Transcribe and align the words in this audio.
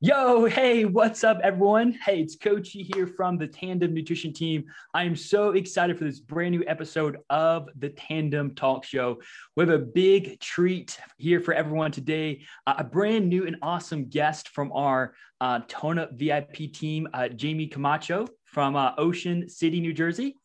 Yo, 0.00 0.44
hey, 0.44 0.84
what's 0.84 1.24
up, 1.24 1.40
everyone? 1.42 1.90
Hey, 1.92 2.20
it's 2.20 2.36
Coach 2.36 2.72
G 2.72 2.86
here 2.94 3.06
from 3.06 3.38
the 3.38 3.46
Tandem 3.46 3.94
Nutrition 3.94 4.30
Team. 4.30 4.66
I 4.92 5.04
am 5.04 5.16
so 5.16 5.52
excited 5.52 5.96
for 5.96 6.04
this 6.04 6.20
brand 6.20 6.50
new 6.50 6.62
episode 6.66 7.16
of 7.30 7.70
the 7.78 7.88
Tandem 7.88 8.54
Talk 8.54 8.84
Show. 8.84 9.16
We 9.56 9.62
have 9.62 9.70
a 9.70 9.78
big 9.78 10.38
treat 10.38 10.98
here 11.16 11.40
for 11.40 11.54
everyone 11.54 11.92
today. 11.92 12.42
Uh, 12.66 12.74
a 12.76 12.84
brand 12.84 13.30
new 13.30 13.46
and 13.46 13.56
awesome 13.62 14.10
guest 14.10 14.50
from 14.50 14.70
our 14.72 15.14
uh, 15.40 15.60
Tone 15.66 15.98
Up 15.98 16.12
VIP 16.12 16.74
team, 16.74 17.08
uh, 17.14 17.28
Jamie 17.28 17.66
Camacho 17.66 18.28
from 18.44 18.76
uh, 18.76 18.92
Ocean 18.98 19.48
City, 19.48 19.80
New 19.80 19.94
Jersey. 19.94 20.36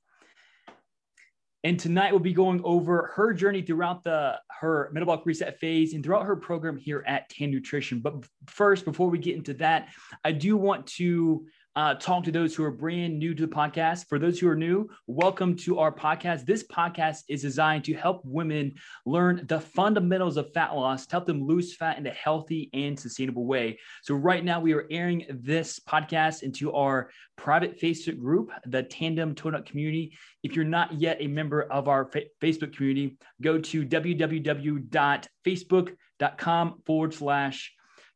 And 1.63 1.79
tonight 1.79 2.11
we'll 2.11 2.19
be 2.19 2.33
going 2.33 2.61
over 2.63 3.11
her 3.15 3.33
journey 3.33 3.61
throughout 3.61 4.03
the 4.03 4.39
her 4.49 4.89
metabolic 4.93 5.25
reset 5.25 5.59
phase 5.59 5.93
and 5.93 6.03
throughout 6.03 6.25
her 6.25 6.35
program 6.35 6.75
here 6.75 7.03
at 7.05 7.29
Tan 7.29 7.51
Nutrition. 7.51 7.99
But 7.99 8.25
first, 8.47 8.83
before 8.83 9.09
we 9.09 9.19
get 9.19 9.35
into 9.35 9.53
that, 9.55 9.89
I 10.23 10.31
do 10.31 10.57
want 10.57 10.87
to 10.87 11.45
uh, 11.75 11.95
talk 11.95 12.23
to 12.25 12.31
those 12.31 12.53
who 12.53 12.63
are 12.63 12.71
brand 12.71 13.17
new 13.17 13.33
to 13.33 13.45
the 13.45 13.53
podcast. 13.53 14.07
For 14.09 14.19
those 14.19 14.37
who 14.39 14.49
are 14.49 14.55
new, 14.55 14.89
welcome 15.07 15.55
to 15.57 15.79
our 15.79 15.91
podcast. 15.91 16.45
This 16.45 16.63
podcast 16.67 17.23
is 17.29 17.41
designed 17.41 17.85
to 17.85 17.93
help 17.93 18.21
women 18.25 18.73
learn 19.05 19.45
the 19.47 19.61
fundamentals 19.61 20.35
of 20.35 20.51
fat 20.53 20.75
loss, 20.75 21.07
to 21.07 21.13
help 21.13 21.25
them 21.25 21.47
lose 21.47 21.73
fat 21.75 21.97
in 21.97 22.05
a 22.07 22.11
healthy 22.11 22.69
and 22.73 22.99
sustainable 22.99 23.45
way. 23.45 23.79
So, 24.03 24.15
right 24.15 24.43
now, 24.43 24.59
we 24.59 24.73
are 24.73 24.85
airing 24.91 25.25
this 25.29 25.79
podcast 25.79 26.43
into 26.43 26.73
our 26.73 27.09
private 27.37 27.79
Facebook 27.79 28.19
group, 28.19 28.51
the 28.65 28.83
Tandem 28.83 29.33
Tone 29.33 29.55
Up 29.55 29.65
Community. 29.65 30.17
If 30.43 30.57
you're 30.57 30.65
not 30.65 30.99
yet 30.99 31.15
a 31.21 31.27
member 31.27 31.61
of 31.63 31.87
our 31.87 32.03
fa- 32.05 32.23
Facebook 32.41 32.75
community, 32.75 33.15
go 33.41 33.57
to 33.57 33.85
www.facebook.com 33.85 36.81
forward 36.85 37.13
slash 37.13 37.73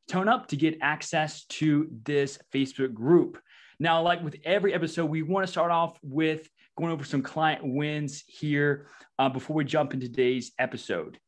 tone 0.08 0.28
up 0.28 0.48
to 0.48 0.56
get 0.56 0.78
access 0.81 1.45
to 1.45 1.89
this 2.03 2.39
Facebook 2.53 2.94
group. 2.94 3.39
Now, 3.80 4.02
like 4.02 4.23
with 4.23 4.38
every 4.44 4.73
episode, 4.73 5.06
we 5.06 5.22
want 5.22 5.45
to 5.45 5.52
start 5.52 5.72
off 5.72 5.97
with 6.02 6.47
going 6.78 6.92
over 6.92 7.03
some 7.03 7.22
client 7.22 7.62
wins 7.64 8.23
here 8.28 8.88
uh, 9.20 9.30
before 9.30 9.56
we 9.56 9.66
jump 9.66 9.94
into 9.94 10.08
today's 10.08 10.52
episode. 10.59 11.20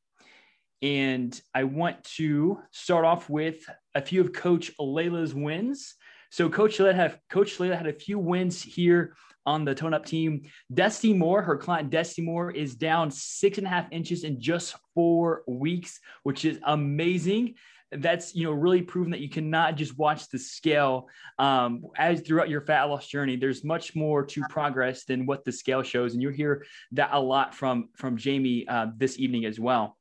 And 0.81 1.39
I 1.55 1.63
want 1.63 2.03
to 2.15 2.59
start 2.71 3.03
off 3.03 3.29
with 3.29 3.65
a 3.95 4.01
few 4.01 4.21
of 4.21 4.33
Coach 4.33 4.71
Layla's 4.79 5.33
wins. 5.33 5.95
So 6.29 6.49
Coach 6.49 6.77
Layla 6.77 6.93
had 6.93 7.19
Coach 7.29 7.57
Layla 7.57 7.77
had 7.77 7.87
a 7.87 7.93
few 7.93 8.19
wins 8.19 8.61
here 8.61 9.15
on 9.45 9.63
the 9.63 9.73
Tone 9.73 9.93
Up 9.93 10.05
team. 10.05 10.43
Destiny 10.73 11.13
Moore, 11.13 11.41
her 11.41 11.57
client 11.57 11.89
Destiny 11.89 12.27
Moore, 12.27 12.51
is 12.51 12.75
down 12.75 13.09
six 13.09 13.57
and 13.57 13.65
a 13.65 13.69
half 13.69 13.87
inches 13.91 14.23
in 14.23 14.39
just 14.39 14.75
four 14.93 15.43
weeks, 15.47 15.99
which 16.23 16.45
is 16.45 16.59
amazing 16.63 17.55
that's 17.91 18.35
you 18.35 18.43
know 18.43 18.51
really 18.51 18.81
proven 18.81 19.11
that 19.11 19.21
you 19.21 19.29
cannot 19.29 19.75
just 19.75 19.97
watch 19.97 20.29
the 20.29 20.39
scale 20.39 21.07
um, 21.39 21.83
as 21.97 22.21
throughout 22.21 22.49
your 22.49 22.61
fat 22.61 22.83
loss 22.85 23.07
journey 23.07 23.35
there's 23.35 23.63
much 23.63 23.95
more 23.95 24.25
to 24.25 24.41
progress 24.49 25.05
than 25.05 25.25
what 25.25 25.45
the 25.45 25.51
scale 25.51 25.83
shows 25.83 26.13
and 26.13 26.21
you'll 26.21 26.33
hear 26.33 26.65
that 26.91 27.09
a 27.13 27.19
lot 27.19 27.55
from 27.55 27.89
from 27.95 28.17
jamie 28.17 28.67
uh, 28.67 28.87
this 28.97 29.17
evening 29.19 29.45
as 29.45 29.59
well 29.59 29.97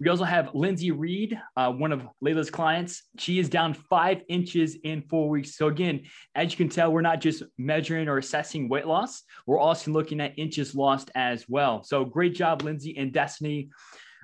we 0.00 0.08
also 0.08 0.22
have 0.22 0.54
Lindsay 0.54 0.92
Reed, 0.92 1.40
uh, 1.56 1.72
one 1.72 1.90
of 1.90 2.06
Layla's 2.24 2.50
clients. 2.50 3.02
She 3.18 3.40
is 3.40 3.48
down 3.48 3.74
five 3.74 4.22
inches 4.28 4.76
in 4.84 5.02
four 5.02 5.28
weeks. 5.28 5.56
So, 5.56 5.66
again, 5.66 6.02
as 6.36 6.52
you 6.52 6.56
can 6.56 6.68
tell, 6.68 6.92
we're 6.92 7.00
not 7.00 7.20
just 7.20 7.42
measuring 7.58 8.06
or 8.06 8.18
assessing 8.18 8.68
weight 8.68 8.86
loss, 8.86 9.24
we're 9.44 9.58
also 9.58 9.90
looking 9.90 10.20
at 10.20 10.38
inches 10.38 10.72
lost 10.76 11.10
as 11.16 11.46
well. 11.48 11.82
So, 11.82 12.04
great 12.04 12.36
job, 12.36 12.62
Lindsay 12.62 12.96
and 12.96 13.12
Destiny. 13.12 13.70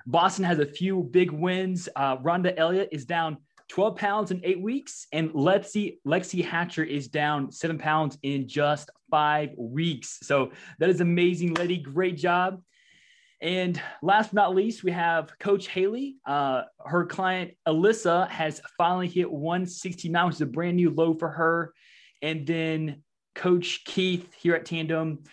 Boston 0.05 0.45
has 0.45 0.59
a 0.59 0.65
few 0.65 1.03
big 1.03 1.31
wins. 1.31 1.89
Uh, 1.95 2.17
Rhonda 2.17 2.53
Elliott 2.57 2.89
is 2.91 3.05
down 3.05 3.37
12 3.69 3.95
pounds 3.95 4.31
in 4.31 4.41
eight 4.43 4.61
weeks, 4.61 5.07
and 5.11 5.31
Lexi 5.31 5.97
Lexi 6.05 6.45
Hatcher 6.45 6.83
is 6.83 7.07
down 7.07 7.51
seven 7.51 7.77
pounds 7.77 8.17
in 8.21 8.47
just 8.47 8.91
five 9.09 9.49
weeks. 9.57 10.19
So 10.21 10.51
that 10.79 10.89
is 10.89 11.01
amazing, 11.01 11.55
lady. 11.55 11.77
Great 11.77 12.17
job. 12.17 12.61
And 13.41 13.81
last 14.01 14.33
but 14.33 14.41
not 14.41 14.55
least, 14.55 14.83
we 14.83 14.91
have 14.91 15.37
Coach 15.39 15.67
Haley. 15.67 16.17
Uh, 16.25 16.63
her 16.85 17.05
client 17.05 17.51
Alyssa 17.67 18.29
has 18.29 18.61
finally 18.77 19.07
hit 19.07 19.31
169, 19.31 20.25
which 20.27 20.35
is 20.35 20.41
a 20.41 20.45
brand 20.45 20.77
new 20.77 20.91
low 20.91 21.13
for 21.13 21.29
her. 21.29 21.73
And 22.21 22.47
then 22.47 23.03
Coach 23.33 23.83
Keith 23.85 24.33
here 24.35 24.55
at 24.55 24.65
Tandem 24.65 25.23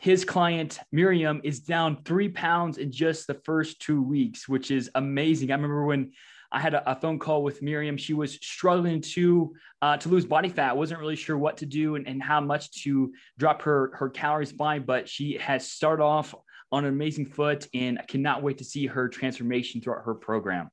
his 0.00 0.24
client 0.24 0.80
Miriam 0.92 1.42
is 1.44 1.60
down 1.60 2.02
three 2.04 2.30
pounds 2.30 2.78
in 2.78 2.90
just 2.90 3.26
the 3.26 3.34
first 3.44 3.80
two 3.80 4.02
weeks, 4.02 4.48
which 4.48 4.70
is 4.70 4.90
amazing. 4.94 5.50
I 5.50 5.54
remember 5.54 5.84
when 5.84 6.12
I 6.50 6.58
had 6.58 6.72
a, 6.72 6.90
a 6.90 6.96
phone 6.96 7.18
call 7.18 7.42
with 7.42 7.60
Miriam. 7.60 7.98
She 7.98 8.14
was 8.14 8.34
struggling 8.34 9.02
to 9.02 9.54
uh, 9.82 9.98
to 9.98 10.08
lose 10.08 10.24
body 10.24 10.48
fat. 10.48 10.76
wasn't 10.76 11.00
really 11.00 11.16
sure 11.16 11.36
what 11.36 11.58
to 11.58 11.66
do 11.66 11.96
and, 11.96 12.08
and 12.08 12.22
how 12.22 12.40
much 12.40 12.70
to 12.82 13.12
drop 13.38 13.60
her 13.62 13.92
her 13.94 14.08
calories 14.08 14.52
by, 14.52 14.78
but 14.78 15.06
she 15.06 15.34
has 15.34 15.70
started 15.70 16.02
off 16.02 16.34
on 16.72 16.86
an 16.86 16.92
amazing 16.94 17.26
foot, 17.26 17.68
and 17.74 17.98
I 17.98 18.02
cannot 18.02 18.42
wait 18.42 18.58
to 18.58 18.64
see 18.64 18.86
her 18.86 19.06
transformation 19.08 19.82
throughout 19.82 20.04
her 20.06 20.14
program. 20.14 20.70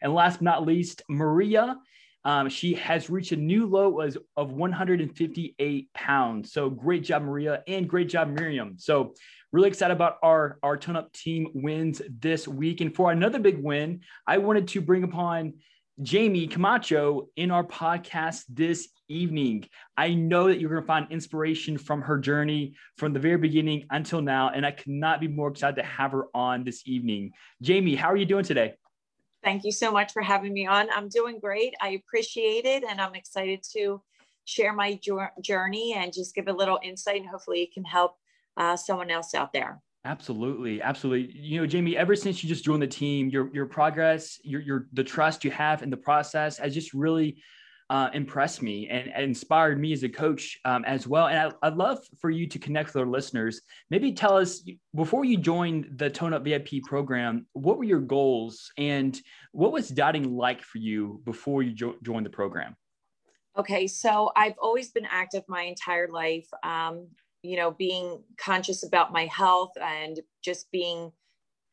And 0.00 0.12
last 0.12 0.38
but 0.38 0.44
not 0.44 0.66
least, 0.66 1.02
Maria 1.08 1.76
um, 2.24 2.48
she 2.48 2.74
has 2.74 3.10
reached 3.10 3.32
a 3.32 3.36
new 3.36 3.66
low 3.66 4.00
of, 4.00 4.16
of 4.36 4.52
158 4.52 5.92
pounds. 5.92 6.52
So 6.52 6.70
great 6.70 7.04
job, 7.04 7.22
Maria, 7.22 7.62
and 7.66 7.88
great 7.88 8.08
job, 8.08 8.28
Miriam. 8.28 8.76
So 8.78 9.14
really 9.52 9.68
excited 9.68 9.92
about 9.92 10.16
our 10.22 10.58
our 10.62 10.76
tone 10.76 10.96
up 10.96 11.12
team 11.12 11.48
wins 11.54 12.00
this 12.20 12.46
week. 12.46 12.80
And 12.80 12.94
for 12.94 13.10
another 13.12 13.38
big 13.38 13.62
win, 13.62 14.00
I 14.26 14.38
wanted 14.38 14.68
to 14.68 14.80
bring 14.80 15.04
upon 15.04 15.54
Jamie 16.00 16.46
Camacho 16.46 17.28
in 17.36 17.50
our 17.50 17.64
podcast 17.64 18.44
this 18.48 18.88
evening. 19.08 19.66
I 19.96 20.14
know 20.14 20.46
that 20.46 20.58
you're 20.58 20.70
going 20.70 20.82
to 20.82 20.86
find 20.86 21.06
inspiration 21.10 21.76
from 21.76 22.00
her 22.02 22.18
journey 22.18 22.74
from 22.96 23.12
the 23.12 23.20
very 23.20 23.36
beginning 23.36 23.86
until 23.90 24.22
now, 24.22 24.48
and 24.48 24.64
I 24.64 24.70
could 24.70 24.88
not 24.88 25.20
be 25.20 25.28
more 25.28 25.48
excited 25.48 25.76
to 25.76 25.86
have 25.86 26.12
her 26.12 26.26
on 26.34 26.64
this 26.64 26.82
evening. 26.86 27.32
Jamie, 27.60 27.94
how 27.94 28.08
are 28.08 28.16
you 28.16 28.24
doing 28.24 28.44
today? 28.44 28.74
Thank 29.42 29.64
you 29.64 29.72
so 29.72 29.90
much 29.90 30.12
for 30.12 30.22
having 30.22 30.52
me 30.52 30.66
on. 30.66 30.88
I'm 30.90 31.08
doing 31.08 31.38
great. 31.40 31.74
I 31.80 31.90
appreciate 31.90 32.64
it. 32.64 32.84
And 32.84 33.00
I'm 33.00 33.14
excited 33.14 33.64
to 33.74 34.00
share 34.44 34.72
my 34.72 35.00
journey 35.40 35.94
and 35.96 36.12
just 36.12 36.34
give 36.34 36.48
a 36.48 36.52
little 36.52 36.78
insight. 36.82 37.20
And 37.20 37.28
hopefully, 37.28 37.62
it 37.62 37.74
can 37.74 37.84
help 37.84 38.16
uh, 38.56 38.76
someone 38.76 39.10
else 39.10 39.34
out 39.34 39.52
there. 39.52 39.80
Absolutely, 40.04 40.82
absolutely. 40.82 41.32
You 41.32 41.60
know, 41.60 41.66
Jamie, 41.66 41.96
ever 41.96 42.16
since 42.16 42.42
you 42.42 42.48
just 42.48 42.64
joined 42.64 42.82
the 42.82 42.88
team, 42.88 43.28
your 43.28 43.50
your 43.54 43.66
progress, 43.66 44.38
your 44.42 44.60
your 44.60 44.88
the 44.92 45.04
trust 45.04 45.44
you 45.44 45.50
have 45.52 45.82
in 45.82 45.90
the 45.90 45.96
process 45.96 46.58
has 46.58 46.74
just 46.74 46.92
really 46.92 47.40
uh, 47.92 48.08
impressed 48.14 48.62
me 48.62 48.88
and, 48.88 49.12
and, 49.12 49.22
inspired 49.22 49.78
me 49.78 49.92
as 49.92 50.02
a 50.02 50.08
coach 50.08 50.58
um, 50.64 50.82
as 50.86 51.06
well. 51.06 51.26
And 51.26 51.52
I, 51.62 51.68
would 51.68 51.76
love 51.76 51.98
for 52.18 52.30
you 52.30 52.48
to 52.48 52.58
connect 52.58 52.88
with 52.88 52.96
our 52.96 53.06
listeners. 53.06 53.60
Maybe 53.90 54.12
tell 54.14 54.34
us 54.38 54.64
before 54.96 55.26
you 55.26 55.36
joined 55.36 55.98
the 55.98 56.08
Tone 56.08 56.32
Up 56.32 56.42
VIP 56.42 56.82
program, 56.84 57.46
what 57.52 57.76
were 57.76 57.84
your 57.84 58.00
goals 58.00 58.72
and 58.78 59.20
what 59.52 59.72
was 59.72 59.90
dieting 59.90 60.34
like 60.34 60.62
for 60.62 60.78
you 60.78 61.20
before 61.26 61.62
you 61.62 61.72
jo- 61.72 61.96
joined 62.02 62.24
the 62.24 62.30
program? 62.30 62.74
Okay, 63.58 63.86
so 63.86 64.32
I've 64.34 64.56
always 64.58 64.90
been 64.90 65.06
active 65.10 65.44
my 65.46 65.64
entire 65.64 66.08
life. 66.08 66.48
Um, 66.62 67.08
you 67.42 67.58
know, 67.58 67.72
being 67.72 68.22
conscious 68.38 68.86
about 68.86 69.12
my 69.12 69.26
health 69.26 69.72
and 69.78 70.18
just 70.42 70.70
being 70.72 71.12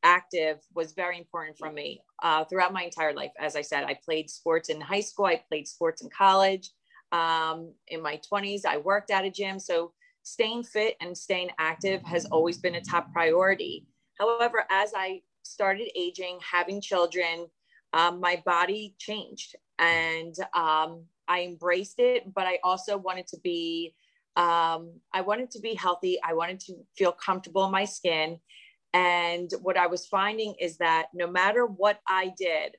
active 0.04 0.60
was 0.74 0.94
very 0.94 1.18
important 1.18 1.58
for 1.58 1.72
me 1.72 2.02
uh, 2.24 2.44
throughout 2.46 2.74
my 2.74 2.84
entire 2.84 3.14
life. 3.14 3.32
As 3.40 3.56
I 3.56 3.62
said, 3.62 3.84
I 3.84 3.98
played 4.06 4.30
sports 4.30 4.70
in 4.70 4.80
high 4.82 5.02
school, 5.02 5.26
I 5.26 5.42
played 5.50 5.68
sports 5.68 6.02
in 6.02 6.10
college. 6.10 6.70
Um, 7.12 7.74
in 7.88 8.02
my 8.02 8.20
20s, 8.32 8.66
I 8.66 8.78
worked 8.78 9.12
at 9.12 9.26
a 9.26 9.32
gym. 9.32 9.60
So 9.60 9.94
staying 10.24 10.64
fit 10.64 10.96
and 11.02 11.18
staying 11.18 11.50
active 11.58 12.04
has 12.04 12.26
always 12.26 12.58
been 12.58 12.76
a 12.76 12.82
top 12.82 13.12
priority. 13.12 13.88
However, 14.20 14.66
as 14.70 14.92
I 14.96 15.22
started 15.44 15.90
aging, 15.98 16.40
having 16.40 16.82
children, 16.82 17.48
um, 17.94 18.20
my 18.20 18.42
body 18.46 18.96
changed 19.00 19.56
and 19.80 20.36
um, 20.54 21.06
I 21.28 21.42
embraced 21.44 22.00
it, 22.00 22.34
but 22.34 22.46
I 22.46 22.60
also 22.64 22.98
wanted 22.98 23.28
to 23.28 23.40
be. 23.44 23.96
Um, 24.36 24.94
I 25.12 25.22
wanted 25.22 25.52
to 25.52 25.60
be 25.60 25.74
healthy. 25.74 26.18
I 26.24 26.34
wanted 26.34 26.62
to 26.62 26.76
feel 26.96 27.12
comfortable 27.12 27.66
in 27.66 27.72
my 27.72 27.84
skin. 27.84 28.40
And 28.94 29.52
what 29.62 29.78
I 29.78 29.88
was 29.88 30.08
finding 30.08 30.56
is 30.60 30.78
that 30.78 31.08
no 31.14 31.28
matter 31.28 31.66
what 31.66 32.00
I 32.08 32.34
did, 32.38 32.76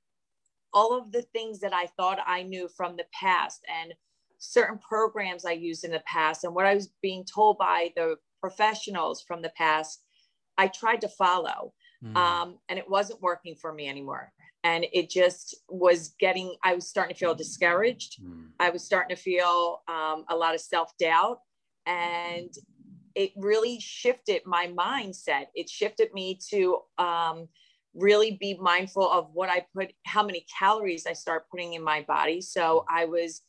all 0.73 0.97
of 0.97 1.13
the 1.13 1.23
things 1.23 1.61
that 1.61 1.73
I 1.73 1.87
thought 1.87 2.19
I 2.27 2.43
knew 2.43 2.69
from 2.69 2.97
the 2.97 3.07
past 3.13 3.61
and 3.69 3.95
certain 4.39 4.79
programs 4.79 5.45
I 5.45 5.53
used 5.53 5.85
in 5.85 5.91
the 5.91 6.03
past 6.07 6.45
and 6.45 6.55
what 6.55 6.67
I 6.67 6.75
was 6.75 6.91
being 7.03 7.25
told 7.25 7.59
by 7.59 7.93
the 7.97 8.17
professionals 8.41 9.23
from 9.23 9.43
the 9.43 9.53
past, 9.57 10.03
I 10.57 10.69
tried 10.69 11.03
to 11.03 11.09
follow. 11.09 11.75
Mm. 12.03 12.17
Um, 12.17 12.59
and 12.69 12.79
it 12.79 12.89
wasn't 12.89 13.21
working 13.21 13.55
for 13.55 13.73
me 13.73 13.89
anymore. 13.89 14.33
And 14.65 14.87
it 14.93 15.11
just 15.11 15.55
was 15.69 16.15
getting, 16.19 16.55
I 16.65 16.75
was 16.75 16.89
starting 16.89 17.15
to 17.15 17.19
feel 17.19 17.35
discouraged. 17.35 18.23
Mm. 18.23 18.49
I 18.59 18.71
was 18.71 18.83
starting 18.85 19.15
to 19.15 19.23
feel 19.23 19.83
um, 19.89 20.25
a 20.29 20.37
lot 20.37 20.55
of 20.55 20.61
self 20.61 20.93
doubt. 20.99 21.41
And 21.87 22.51
it 23.15 23.33
really 23.37 23.79
shifted 23.81 24.43
my 24.47 24.67
mindset. 24.69 25.47
It 25.55 25.69
shifted 25.69 26.13
me 26.15 26.39
to 26.51 26.79
um, 26.99 27.49
really 27.95 28.37
be 28.41 28.57
mindful 28.61 29.11
of 29.11 29.29
what 29.33 29.49
I 29.49 29.67
put, 29.75 29.93
how 30.05 30.23
many 30.23 30.47
calories 30.59 31.07
I 31.07 31.13
start 31.13 31.49
putting 31.51 31.75
in 31.75 31.83
my 31.83 32.03
body. 32.03 32.41
So 32.41 32.85
I 32.89 33.07
was 33.07 33.43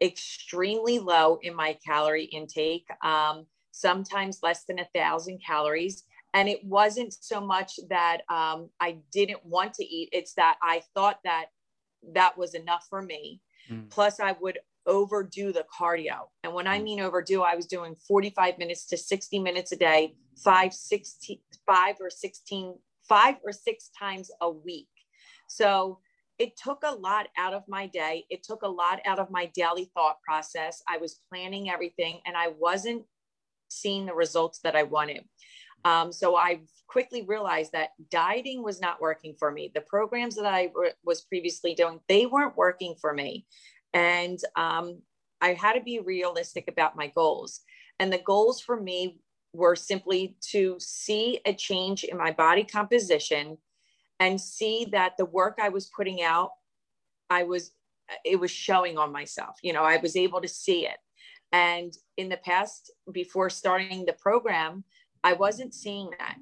extremely 0.00 0.98
low 0.98 1.38
in 1.42 1.54
my 1.54 1.76
calorie 1.86 2.24
intake, 2.24 2.86
um, 3.04 3.46
sometimes 3.70 4.40
less 4.42 4.64
than 4.64 4.78
a 4.78 4.88
thousand 4.94 5.40
calories. 5.46 6.04
And 6.34 6.48
it 6.48 6.64
wasn't 6.64 7.14
so 7.20 7.40
much 7.40 7.78
that 7.90 8.22
um, 8.30 8.70
I 8.80 8.98
didn't 9.12 9.44
want 9.44 9.74
to 9.74 9.84
eat, 9.84 10.08
it's 10.12 10.34
that 10.34 10.56
I 10.62 10.82
thought 10.94 11.18
that 11.24 11.46
that 12.14 12.36
was 12.38 12.54
enough 12.54 12.86
for 12.88 13.02
me. 13.02 13.40
Mm. 13.70 13.90
Plus, 13.90 14.18
I 14.18 14.34
would 14.40 14.58
overdo 14.86 15.52
the 15.52 15.64
cardio. 15.78 16.28
And 16.44 16.52
when 16.52 16.66
I 16.66 16.78
mm. 16.78 16.84
mean 16.84 17.00
overdo, 17.00 17.42
I 17.42 17.54
was 17.54 17.66
doing 17.66 17.96
45 18.08 18.58
minutes 18.58 18.86
to 18.86 18.96
60 18.96 19.38
minutes 19.38 19.72
a 19.72 19.76
day, 19.76 20.14
five, 20.42 20.72
16, 20.72 21.38
five 21.66 21.96
or 22.00 22.10
16, 22.10 22.74
five 23.08 23.36
or 23.44 23.52
six 23.52 23.90
times 23.98 24.30
a 24.40 24.50
week. 24.50 24.88
So 25.48 25.98
it 26.38 26.56
took 26.56 26.82
a 26.84 26.94
lot 26.94 27.28
out 27.36 27.54
of 27.54 27.62
my 27.68 27.86
day. 27.86 28.24
It 28.30 28.42
took 28.42 28.62
a 28.62 28.68
lot 28.68 29.00
out 29.06 29.18
of 29.18 29.30
my 29.30 29.50
daily 29.54 29.90
thought 29.94 30.20
process. 30.22 30.82
I 30.88 30.98
was 30.98 31.20
planning 31.28 31.70
everything 31.70 32.20
and 32.26 32.36
I 32.36 32.48
wasn't 32.58 33.04
seeing 33.68 34.06
the 34.06 34.14
results 34.14 34.60
that 34.60 34.76
I 34.76 34.82
wanted. 34.82 35.24
Um, 35.84 36.12
so 36.12 36.36
I 36.36 36.60
quickly 36.86 37.22
realized 37.22 37.72
that 37.72 37.90
dieting 38.10 38.62
was 38.62 38.80
not 38.80 39.00
working 39.00 39.34
for 39.38 39.50
me. 39.50 39.70
The 39.74 39.80
programs 39.80 40.36
that 40.36 40.46
I 40.46 40.66
w- 40.68 40.92
was 41.04 41.22
previously 41.22 41.74
doing, 41.74 42.00
they 42.08 42.26
weren't 42.26 42.56
working 42.56 42.94
for 43.00 43.12
me. 43.12 43.46
And 43.94 44.38
um, 44.56 45.00
I 45.40 45.54
had 45.54 45.74
to 45.74 45.82
be 45.82 46.00
realistic 46.00 46.68
about 46.68 46.96
my 46.96 47.08
goals. 47.08 47.60
And 47.98 48.12
the 48.12 48.18
goals 48.18 48.60
for 48.60 48.80
me 48.80 49.18
were 49.52 49.76
simply 49.76 50.36
to 50.50 50.76
see 50.78 51.40
a 51.44 51.52
change 51.52 52.04
in 52.04 52.16
my 52.16 52.30
body 52.32 52.64
composition 52.64 53.58
and 54.18 54.40
see 54.40 54.86
that 54.92 55.16
the 55.18 55.26
work 55.26 55.58
I 55.60 55.68
was 55.68 55.90
putting 55.94 56.22
out, 56.22 56.50
I 57.28 57.42
was, 57.42 57.72
it 58.24 58.36
was 58.36 58.50
showing 58.50 58.96
on 58.96 59.12
myself. 59.12 59.56
You 59.62 59.72
know, 59.72 59.82
I 59.82 59.98
was 59.98 60.16
able 60.16 60.40
to 60.40 60.48
see 60.48 60.86
it. 60.86 60.96
And 61.52 61.92
in 62.16 62.28
the 62.28 62.38
past, 62.38 62.90
before 63.10 63.50
starting 63.50 64.06
the 64.06 64.14
program, 64.14 64.84
I 65.22 65.34
wasn't 65.34 65.74
seeing 65.74 66.10
that. 66.18 66.36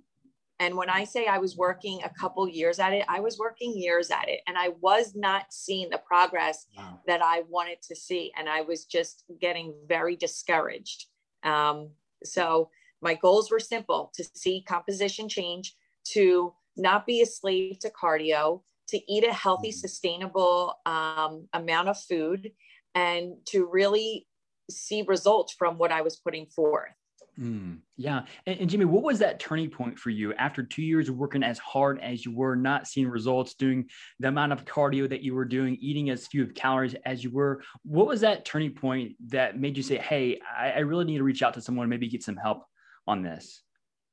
And 0.60 0.76
when 0.76 0.90
I 0.90 1.04
say 1.04 1.26
I 1.26 1.38
was 1.38 1.56
working 1.56 2.00
a 2.04 2.10
couple 2.10 2.46
years 2.46 2.78
at 2.78 2.92
it, 2.92 3.04
I 3.08 3.18
was 3.18 3.38
working 3.38 3.72
years 3.74 4.10
at 4.10 4.28
it 4.28 4.40
and 4.46 4.58
I 4.58 4.68
was 4.80 5.16
not 5.16 5.46
seeing 5.50 5.88
the 5.88 5.98
progress 5.98 6.66
wow. 6.76 7.00
that 7.06 7.22
I 7.24 7.44
wanted 7.48 7.80
to 7.88 7.96
see. 7.96 8.30
And 8.36 8.46
I 8.46 8.60
was 8.60 8.84
just 8.84 9.24
getting 9.40 9.74
very 9.88 10.16
discouraged. 10.16 11.06
Um, 11.42 11.88
so 12.22 12.68
my 13.00 13.14
goals 13.14 13.50
were 13.50 13.58
simple 13.58 14.12
to 14.14 14.24
see 14.34 14.62
composition 14.68 15.30
change, 15.30 15.74
to 16.12 16.52
not 16.76 17.06
be 17.06 17.22
a 17.22 17.26
slave 17.26 17.78
to 17.80 17.90
cardio, 17.90 18.60
to 18.88 19.00
eat 19.10 19.24
a 19.24 19.32
healthy, 19.32 19.70
mm-hmm. 19.70 19.78
sustainable 19.78 20.74
um, 20.84 21.48
amount 21.54 21.88
of 21.88 21.98
food, 21.98 22.52
and 22.94 23.34
to 23.46 23.66
really 23.66 24.26
see 24.70 25.02
results 25.02 25.54
from 25.54 25.78
what 25.78 25.90
I 25.90 26.02
was 26.02 26.16
putting 26.16 26.46
forth. 26.46 26.90
Mm, 27.38 27.78
yeah. 27.96 28.24
And, 28.46 28.60
and, 28.60 28.70
Jamie, 28.70 28.84
what 28.84 29.02
was 29.02 29.18
that 29.20 29.40
turning 29.40 29.70
point 29.70 29.98
for 29.98 30.10
you 30.10 30.34
after 30.34 30.62
two 30.62 30.82
years 30.82 31.08
of 31.08 31.16
working 31.16 31.42
as 31.42 31.58
hard 31.58 31.98
as 32.00 32.24
you 32.24 32.34
were, 32.34 32.56
not 32.56 32.86
seeing 32.86 33.08
results, 33.08 33.54
doing 33.54 33.88
the 34.18 34.28
amount 34.28 34.52
of 34.52 34.64
cardio 34.64 35.08
that 35.08 35.22
you 35.22 35.34
were 35.34 35.44
doing, 35.44 35.76
eating 35.80 36.10
as 36.10 36.26
few 36.26 36.46
calories 36.48 36.94
as 37.06 37.24
you 37.24 37.30
were? 37.30 37.62
What 37.82 38.06
was 38.06 38.20
that 38.22 38.44
turning 38.44 38.74
point 38.74 39.12
that 39.28 39.58
made 39.58 39.76
you 39.76 39.82
say, 39.82 39.96
hey, 39.96 40.40
I, 40.56 40.72
I 40.72 40.78
really 40.80 41.04
need 41.04 41.18
to 41.18 41.24
reach 41.24 41.42
out 41.42 41.54
to 41.54 41.62
someone, 41.62 41.88
maybe 41.88 42.08
get 42.08 42.22
some 42.22 42.36
help 42.36 42.64
on 43.06 43.22
this? 43.22 43.62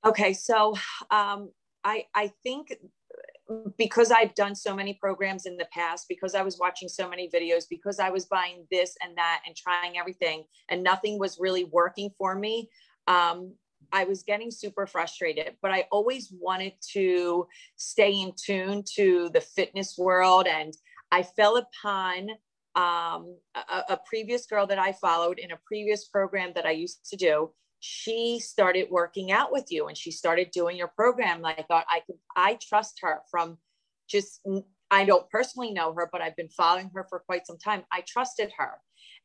Okay. 0.05 0.33
So 0.33 0.75
um, 1.09 1.49
I, 1.83 2.05
I 2.13 2.31
think 2.43 2.77
because 3.77 4.11
I've 4.11 4.35
done 4.35 4.55
so 4.55 4.75
many 4.75 4.93
programs 4.93 5.45
in 5.45 5.57
the 5.57 5.67
past, 5.73 6.05
because 6.09 6.35
I 6.35 6.41
was 6.41 6.57
watching 6.59 6.89
so 6.89 7.09
many 7.09 7.29
videos, 7.29 7.63
because 7.69 7.99
I 7.99 8.09
was 8.09 8.25
buying 8.25 8.65
this 8.71 8.95
and 9.01 9.17
that 9.17 9.41
and 9.45 9.55
trying 9.55 9.97
everything, 9.97 10.43
and 10.69 10.83
nothing 10.83 11.17
was 11.17 11.37
really 11.39 11.63
working 11.63 12.09
for 12.17 12.35
me 12.35 12.69
um, 13.07 13.53
I 13.91 14.03
was 14.03 14.23
getting 14.23 14.51
super 14.51 14.85
frustrated, 14.85 15.55
but 15.61 15.71
I 15.71 15.85
always 15.91 16.31
wanted 16.31 16.73
to 16.93 17.47
stay 17.77 18.11
in 18.11 18.33
tune 18.35 18.83
to 18.95 19.29
the 19.33 19.41
fitness 19.41 19.95
world. 19.97 20.47
And 20.47 20.73
I 21.11 21.23
fell 21.23 21.57
upon 21.57 22.29
um, 22.75 23.37
a, 23.55 23.83
a, 23.89 23.99
previous 24.05 24.45
girl 24.45 24.67
that 24.67 24.77
I 24.77 24.91
followed 24.91 25.39
in 25.39 25.51
a 25.51 25.59
previous 25.65 26.07
program 26.07 26.51
that 26.53 26.65
I 26.65 26.71
used 26.71 26.99
to 27.09 27.15
do. 27.15 27.49
She 27.79 28.39
started 28.39 28.87
working 28.91 29.31
out 29.31 29.51
with 29.51 29.65
you 29.71 29.87
and 29.87 29.97
she 29.97 30.11
started 30.11 30.51
doing 30.51 30.77
your 30.77 30.89
program. 30.89 31.43
I 31.43 31.65
thought 31.67 31.85
I 31.89 32.01
could, 32.05 32.17
I 32.35 32.59
trust 32.61 32.99
her 33.01 33.21
from 33.31 33.57
just, 34.07 34.41
I 34.91 35.05
don't 35.05 35.27
personally 35.31 35.71
know 35.71 35.93
her, 35.93 36.07
but 36.11 36.21
I've 36.21 36.35
been 36.35 36.49
following 36.49 36.91
her 36.93 37.05
for 37.09 37.19
quite 37.19 37.47
some 37.47 37.57
time. 37.57 37.83
I 37.91 38.03
trusted 38.07 38.51
her. 38.59 38.73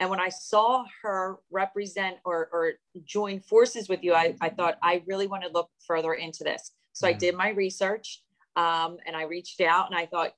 And 0.01 0.11
when 0.11 0.21
I 0.21 0.29
saw 0.29 0.85
her 1.03 1.39
represent 1.51 2.17
or, 2.25 2.49
or 2.53 2.73
join 3.05 3.41
forces 3.41 3.89
with 3.89 4.03
you, 4.03 4.15
I, 4.15 4.35
I 4.41 4.49
thought 4.49 4.79
I 4.83 5.03
really 5.07 5.27
want 5.27 5.43
to 5.45 5.51
look 5.51 5.71
further 5.87 6.15
into 6.15 6.45
this. 6.45 6.73
So 6.93 7.07
mm-hmm. 7.07 7.15
I 7.15 7.19
did 7.19 7.35
my 7.35 7.51
research 7.51 8.23
um, 8.57 8.99
and 9.07 9.17
I 9.17 9.25
reached 9.25 9.61
out 9.61 9.87
and 9.91 9.99
I 9.99 10.07
thought, 10.07 10.33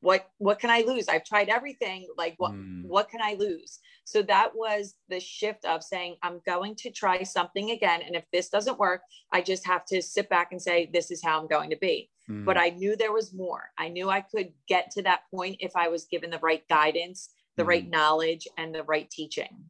what 0.00 0.28
what 0.38 0.58
can 0.58 0.70
I 0.70 0.80
lose? 0.80 1.08
I've 1.08 1.24
tried 1.24 1.48
everything. 1.48 2.08
Like 2.16 2.34
what 2.38 2.52
mm. 2.52 2.84
what 2.84 3.08
can 3.08 3.20
I 3.22 3.36
lose? 3.38 3.78
So 4.04 4.22
that 4.22 4.50
was 4.54 4.94
the 5.08 5.20
shift 5.20 5.64
of 5.64 5.84
saying 5.84 6.16
I'm 6.22 6.40
going 6.44 6.74
to 6.76 6.90
try 6.90 7.22
something 7.22 7.70
again, 7.70 8.02
and 8.04 8.16
if 8.16 8.24
this 8.32 8.48
doesn't 8.48 8.78
work, 8.78 9.02
I 9.32 9.40
just 9.40 9.64
have 9.66 9.84
to 9.86 10.02
sit 10.02 10.28
back 10.28 10.48
and 10.50 10.60
say 10.60 10.90
this 10.92 11.10
is 11.10 11.22
how 11.22 11.40
I'm 11.40 11.46
going 11.46 11.70
to 11.70 11.76
be. 11.76 12.10
Mm. 12.28 12.44
But 12.44 12.58
I 12.58 12.70
knew 12.70 12.96
there 12.96 13.12
was 13.12 13.32
more. 13.32 13.70
I 13.78 13.88
knew 13.88 14.10
I 14.10 14.22
could 14.22 14.52
get 14.68 14.90
to 14.92 15.02
that 15.02 15.22
point 15.32 15.56
if 15.60 15.72
I 15.76 15.88
was 15.88 16.06
given 16.06 16.30
the 16.30 16.40
right 16.40 16.66
guidance 16.68 17.30
the 17.56 17.62
mm-hmm. 17.62 17.68
right 17.68 17.90
knowledge 17.90 18.46
and 18.56 18.74
the 18.74 18.84
right 18.84 19.10
teaching 19.10 19.64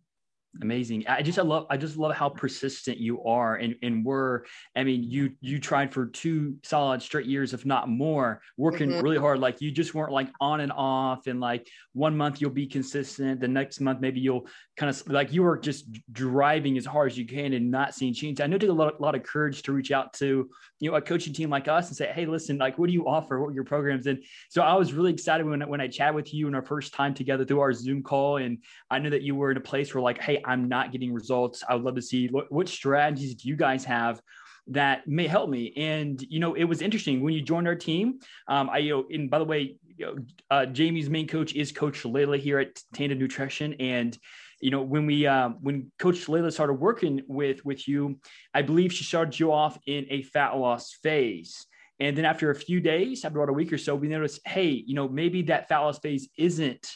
amazing. 0.60 1.04
I 1.08 1.22
just 1.22 1.38
i 1.38 1.42
love 1.42 1.66
i 1.70 1.76
just 1.76 1.96
love 1.96 2.14
how 2.14 2.28
persistent 2.28 2.98
you 2.98 3.22
are 3.24 3.56
and 3.56 3.76
and 3.82 4.04
we're. 4.04 4.42
I 4.76 4.84
mean 4.84 5.04
you 5.04 5.32
you 5.40 5.58
tried 5.58 5.92
for 5.92 6.06
two 6.06 6.56
solid 6.62 7.00
straight 7.00 7.26
years 7.26 7.54
if 7.54 7.64
not 7.64 7.88
more 7.88 8.42
working 8.56 8.90
mm-hmm. 8.90 9.00
really 9.00 9.18
hard. 9.18 9.38
Like 9.38 9.60
you 9.60 9.70
just 9.70 9.94
weren't 9.94 10.12
like 10.12 10.28
on 10.40 10.60
and 10.60 10.72
off. 10.72 11.26
And 11.26 11.40
like 11.40 11.68
one 11.94 12.16
month 12.16 12.40
you'll 12.40 12.50
be 12.50 12.66
consistent 12.66 13.40
the 13.40 13.48
next 13.48 13.80
month 13.80 14.00
maybe 14.00 14.20
you'll 14.20 14.46
kind 14.76 14.90
of 14.90 15.08
like 15.08 15.32
you 15.32 15.42
were 15.42 15.58
just 15.58 15.86
driving 16.12 16.76
as 16.76 16.84
hard 16.84 17.10
as 17.10 17.18
you 17.18 17.26
can 17.26 17.52
and 17.54 17.70
not 17.70 17.94
seeing 17.94 18.12
change. 18.12 18.40
I 18.40 18.46
know 18.46 18.56
it 18.56 18.60
took 18.60 18.70
a 18.70 18.74
lot, 18.74 18.98
a 18.98 19.02
lot 19.02 19.14
of 19.14 19.22
courage 19.22 19.62
to 19.62 19.72
reach 19.72 19.90
out 19.90 20.12
to 20.14 20.50
you 20.80 20.90
know 20.90 20.96
a 20.96 21.00
coaching 21.00 21.32
team 21.32 21.48
like 21.48 21.68
us 21.68 21.88
and 21.88 21.96
say 21.96 22.10
hey 22.12 22.26
listen 22.26 22.58
like 22.58 22.78
what 22.78 22.88
do 22.88 22.92
you 22.92 23.06
offer? 23.06 23.40
What 23.40 23.50
are 23.50 23.54
your 23.54 23.64
programs? 23.64 24.06
And 24.06 24.22
so 24.50 24.62
i 24.62 24.74
was 24.74 24.92
really 24.92 25.12
excited 25.12 25.46
when, 25.46 25.60
when 25.68 25.80
i 25.80 25.88
chatted 25.88 26.14
with 26.14 26.34
you 26.34 26.48
in 26.48 26.54
our 26.54 26.62
first 26.62 26.92
time 26.92 27.14
together 27.14 27.44
through 27.44 27.60
our 27.60 27.72
zoom 27.72 28.02
call. 28.02 28.36
And 28.36 28.58
i 28.90 28.98
knew 28.98 29.10
that 29.10 29.22
you 29.22 29.34
were 29.34 29.50
in 29.50 29.56
a 29.56 29.60
place 29.60 29.94
where 29.94 30.02
like 30.02 30.20
hey 30.20 30.41
I'm 30.44 30.68
not 30.68 30.92
getting 30.92 31.12
results. 31.12 31.64
I 31.68 31.74
would 31.74 31.84
love 31.84 31.94
to 31.96 32.02
see 32.02 32.28
what, 32.28 32.50
what 32.50 32.68
strategies 32.68 33.34
do 33.34 33.48
you 33.48 33.56
guys 33.56 33.84
have 33.84 34.20
that 34.68 35.06
may 35.08 35.26
help 35.26 35.50
me. 35.50 35.72
And 35.76 36.22
you 36.28 36.38
know, 36.38 36.54
it 36.54 36.64
was 36.64 36.82
interesting 36.82 37.20
when 37.22 37.34
you 37.34 37.42
joined 37.42 37.66
our 37.66 37.74
team. 37.74 38.20
Um, 38.48 38.70
I 38.70 38.78
you 38.78 38.96
know, 38.96 39.04
and 39.10 39.30
by 39.30 39.38
the 39.38 39.44
way, 39.44 39.76
you 39.96 40.06
know, 40.06 40.16
uh, 40.50 40.66
Jamie's 40.66 41.10
main 41.10 41.26
coach 41.26 41.54
is 41.54 41.72
Coach 41.72 42.02
Layla 42.02 42.38
here 42.38 42.58
at 42.58 42.80
Tandem 42.94 43.18
Nutrition, 43.18 43.74
and 43.74 44.16
you 44.60 44.70
know, 44.70 44.82
when 44.82 45.06
we 45.06 45.26
uh, 45.26 45.50
when 45.60 45.90
Coach 45.98 46.26
Layla 46.26 46.52
started 46.52 46.74
working 46.74 47.22
with 47.26 47.64
with 47.64 47.88
you, 47.88 48.20
I 48.54 48.62
believe 48.62 48.92
she 48.92 49.04
started 49.04 49.38
you 49.38 49.52
off 49.52 49.78
in 49.86 50.06
a 50.10 50.22
fat 50.22 50.52
loss 50.52 50.92
phase. 51.02 51.66
And 52.00 52.16
then 52.16 52.24
after 52.24 52.50
a 52.50 52.54
few 52.54 52.80
days, 52.80 53.24
after 53.24 53.38
about 53.38 53.50
a 53.50 53.52
week 53.52 53.72
or 53.72 53.78
so, 53.78 53.94
we 53.94 54.08
noticed, 54.08 54.40
hey, 54.44 54.70
you 54.70 54.94
know, 54.94 55.08
maybe 55.08 55.42
that 55.42 55.68
fat 55.68 55.80
loss 55.80 55.98
phase 55.98 56.28
isn't 56.36 56.88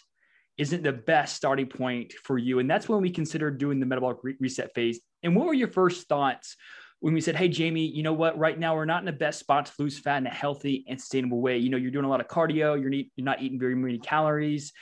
isn't 0.59 0.83
the 0.83 0.93
best 0.93 1.37
starting 1.37 1.67
point 1.67 2.13
for 2.25 2.39
you. 2.39 2.59
And 2.59 2.71
that's 2.71 2.89
when 2.89 3.03
we 3.03 3.11
considered 3.11 3.59
doing 3.59 3.79
the 3.79 3.87
metabolic 3.87 4.19
re- 4.23 4.37
reset 4.41 4.75
phase. 4.75 5.01
And 5.23 5.37
what 5.37 5.47
were 5.47 5.55
your 5.55 5.69
first 5.69 6.09
thoughts 6.09 6.57
when 7.01 7.13
we 7.13 7.21
said, 7.21 7.37
Hey, 7.37 7.49
Jamie, 7.49 7.87
you 7.87 8.03
know 8.03 8.15
what? 8.15 8.39
Right 8.39 8.59
now, 8.59 8.75
we're 8.75 8.87
not 8.87 9.01
in 9.01 9.07
the 9.07 9.13
best 9.13 9.39
spot 9.39 9.67
to 9.67 9.73
lose 9.79 9.99
fat 9.99 10.19
in 10.19 10.27
a 10.27 10.31
healthy 10.31 10.85
and 10.89 10.99
sustainable 10.99 11.41
way. 11.41 11.59
You 11.59 11.69
know, 11.69 11.77
you're 11.77 11.91
doing 11.91 12.07
a 12.07 12.09
lot 12.09 12.21
of 12.21 12.29
cardio, 12.29 12.81
you're, 12.81 12.93
you're 12.93 13.25
not 13.25 13.43
eating 13.43 13.59
very 13.59 13.75
many 13.75 13.99
calories. 13.99 14.73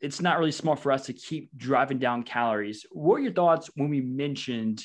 It's 0.00 0.20
not 0.20 0.38
really 0.38 0.52
smart 0.52 0.78
for 0.78 0.90
us 0.90 1.06
to 1.06 1.12
keep 1.12 1.50
driving 1.56 1.98
down 1.98 2.22
calories. 2.22 2.86
What 2.90 3.12
were 3.12 3.18
your 3.20 3.32
thoughts 3.32 3.70
when 3.76 3.90
we 3.90 4.00
mentioned 4.00 4.84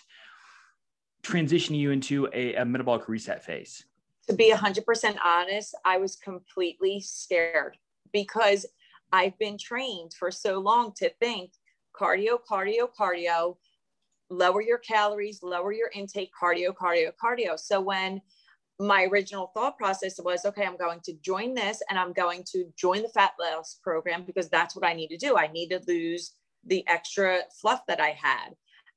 transitioning 1.23 1.79
you 1.79 1.91
into 1.91 2.29
a, 2.33 2.55
a 2.55 2.65
metabolic 2.65 3.07
reset 3.07 3.43
phase? 3.43 3.83
To 4.27 4.35
be 4.35 4.51
100% 4.51 5.15
honest, 5.23 5.75
I 5.85 5.97
was 5.97 6.15
completely 6.15 6.99
scared 6.99 7.77
because 8.11 8.65
I've 9.11 9.37
been 9.39 9.57
trained 9.57 10.13
for 10.13 10.31
so 10.31 10.59
long 10.59 10.93
to 10.97 11.09
think 11.19 11.51
cardio, 11.99 12.37
cardio, 12.49 12.87
cardio, 12.99 13.55
lower 14.29 14.61
your 14.61 14.79
calories, 14.79 15.41
lower 15.43 15.71
your 15.71 15.89
intake, 15.93 16.31
cardio, 16.39 16.73
cardio, 16.73 17.11
cardio. 17.21 17.59
So 17.59 17.79
when 17.79 18.21
my 18.79 19.03
original 19.05 19.51
thought 19.53 19.77
process 19.77 20.19
was 20.19 20.45
okay 20.45 20.65
i'm 20.65 20.77
going 20.77 20.99
to 20.99 21.13
join 21.21 21.53
this 21.53 21.81
and 21.89 21.97
i'm 21.97 22.11
going 22.11 22.43
to 22.45 22.65
join 22.77 23.01
the 23.01 23.09
fat 23.09 23.31
loss 23.39 23.79
program 23.81 24.23
because 24.25 24.49
that's 24.49 24.75
what 24.75 24.85
i 24.85 24.93
need 24.93 25.07
to 25.07 25.17
do. 25.17 25.37
I 25.37 25.47
need 25.47 25.69
to 25.69 25.81
lose 25.87 26.33
the 26.65 26.85
extra 26.87 27.39
fluff 27.61 27.81
that 27.87 28.01
i 28.01 28.09
had. 28.09 28.49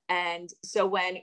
And 0.09 0.49
so 0.65 0.87
when 0.87 1.19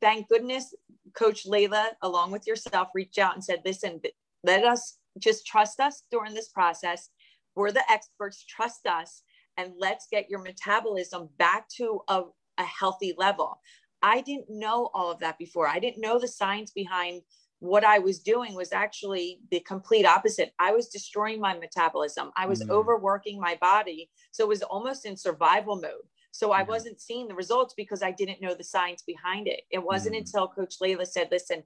thank 0.00 0.28
goodness 0.28 0.74
coach 1.14 1.46
layla 1.46 1.88
along 2.02 2.32
with 2.32 2.46
yourself 2.46 2.88
reached 2.94 3.18
out 3.18 3.34
and 3.34 3.44
said 3.44 3.60
listen 3.64 4.00
let 4.42 4.64
us 4.64 4.98
just 5.18 5.46
trust 5.46 5.78
us 5.78 6.02
during 6.10 6.34
this 6.34 6.48
process 6.48 7.10
we're 7.54 7.72
the 7.72 7.90
experts 7.90 8.44
trust 8.44 8.86
us 8.86 9.22
and 9.56 9.72
let's 9.78 10.06
get 10.10 10.28
your 10.28 10.42
metabolism 10.42 11.28
back 11.38 11.68
to 11.68 12.00
a, 12.08 12.22
a 12.58 12.64
healthy 12.64 13.14
level 13.16 13.60
i 14.02 14.20
didn't 14.20 14.46
know 14.48 14.90
all 14.94 15.10
of 15.10 15.20
that 15.20 15.38
before 15.38 15.66
i 15.66 15.78
didn't 15.78 16.00
know 16.00 16.18
the 16.18 16.28
science 16.28 16.70
behind 16.72 17.22
what 17.64 17.82
I 17.82 17.98
was 17.98 18.18
doing 18.18 18.54
was 18.54 18.72
actually 18.72 19.40
the 19.50 19.60
complete 19.60 20.04
opposite. 20.04 20.52
I 20.58 20.72
was 20.72 20.88
destroying 20.88 21.40
my 21.40 21.56
metabolism. 21.56 22.30
I 22.36 22.44
was 22.44 22.62
mm. 22.62 22.68
overworking 22.68 23.40
my 23.40 23.56
body. 23.58 24.10
So 24.32 24.44
it 24.44 24.48
was 24.48 24.62
almost 24.62 25.06
in 25.06 25.16
survival 25.16 25.76
mode. 25.76 26.04
So 26.30 26.52
I 26.52 26.62
mm. 26.62 26.68
wasn't 26.68 27.00
seeing 27.00 27.26
the 27.26 27.34
results 27.34 27.72
because 27.74 28.02
I 28.02 28.10
didn't 28.10 28.42
know 28.42 28.54
the 28.54 28.64
science 28.64 29.02
behind 29.06 29.48
it. 29.48 29.62
It 29.70 29.82
wasn't 29.82 30.14
mm. 30.14 30.18
until 30.18 30.48
Coach 30.48 30.74
Layla 30.82 31.06
said, 31.06 31.28
listen, 31.30 31.62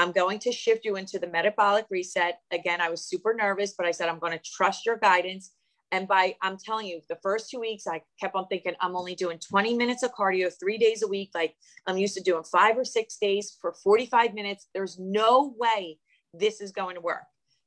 I'm 0.00 0.12
going 0.12 0.38
to 0.38 0.50
shift 0.50 0.86
you 0.86 0.96
into 0.96 1.18
the 1.18 1.26
metabolic 1.26 1.84
reset. 1.90 2.40
Again, 2.50 2.80
I 2.80 2.88
was 2.88 3.04
super 3.04 3.34
nervous, 3.34 3.74
but 3.76 3.84
I 3.84 3.90
said, 3.90 4.08
I'm 4.08 4.18
going 4.18 4.32
to 4.32 4.42
trust 4.42 4.86
your 4.86 4.96
guidance. 4.96 5.50
And 5.92 6.08
by, 6.08 6.36
I'm 6.40 6.56
telling 6.56 6.86
you, 6.86 7.02
the 7.10 7.18
first 7.22 7.50
two 7.50 7.60
weeks, 7.60 7.86
I 7.86 8.00
kept 8.18 8.34
on 8.34 8.46
thinking, 8.46 8.72
I'm 8.80 8.96
only 8.96 9.14
doing 9.14 9.38
20 9.38 9.76
minutes 9.76 10.02
of 10.02 10.14
cardio 10.14 10.50
three 10.58 10.78
days 10.78 11.02
a 11.02 11.06
week. 11.06 11.32
Like 11.34 11.54
I'm 11.86 11.98
used 11.98 12.14
to 12.14 12.22
doing 12.22 12.44
five 12.44 12.78
or 12.78 12.84
six 12.84 13.18
days 13.20 13.58
for 13.60 13.74
45 13.74 14.32
minutes. 14.32 14.68
There's 14.72 14.98
no 14.98 15.54
way 15.58 15.98
this 16.32 16.62
is 16.62 16.72
going 16.72 16.94
to 16.94 17.02
work. 17.02 17.24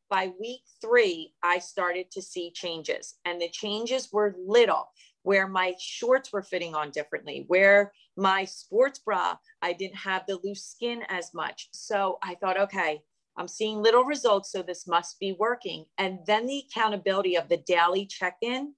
By 0.10 0.32
week 0.40 0.62
three, 0.82 1.34
I 1.44 1.60
started 1.60 2.10
to 2.12 2.22
see 2.22 2.52
changes, 2.52 3.16
and 3.25 3.40
the 3.40 3.50
changes 3.50 4.10
were 4.12 4.36
little 4.44 4.90
where 5.24 5.48
my 5.48 5.74
shorts 5.80 6.32
were 6.32 6.42
fitting 6.42 6.75
on 6.75 6.92
differently, 6.92 7.46
where 7.48 7.92
my 8.15 8.46
sports 8.46 9.00
bra, 9.00 9.36
I 9.62 9.74
didn't 9.74 9.98
have 9.98 10.24
the 10.27 10.39
loose 10.44 10.65
skin 10.65 11.03
as 11.10 11.34
much. 11.34 11.70
So 11.72 12.20
I 12.22 12.36
thought, 12.36 12.60
okay, 12.60 13.01
I'm 13.36 13.48
seeing 13.48 13.82
little 13.82 14.03
results, 14.03 14.51
so 14.51 14.62
this 14.62 14.86
must 14.88 15.20
be 15.20 15.36
working. 15.39 15.86
And 15.98 16.20
then 16.27 16.46
the 16.46 16.63
accountability 16.68 17.36
of 17.36 17.50
the 17.50 17.58
daily 17.58 18.06
check 18.06 18.38
in 18.42 18.74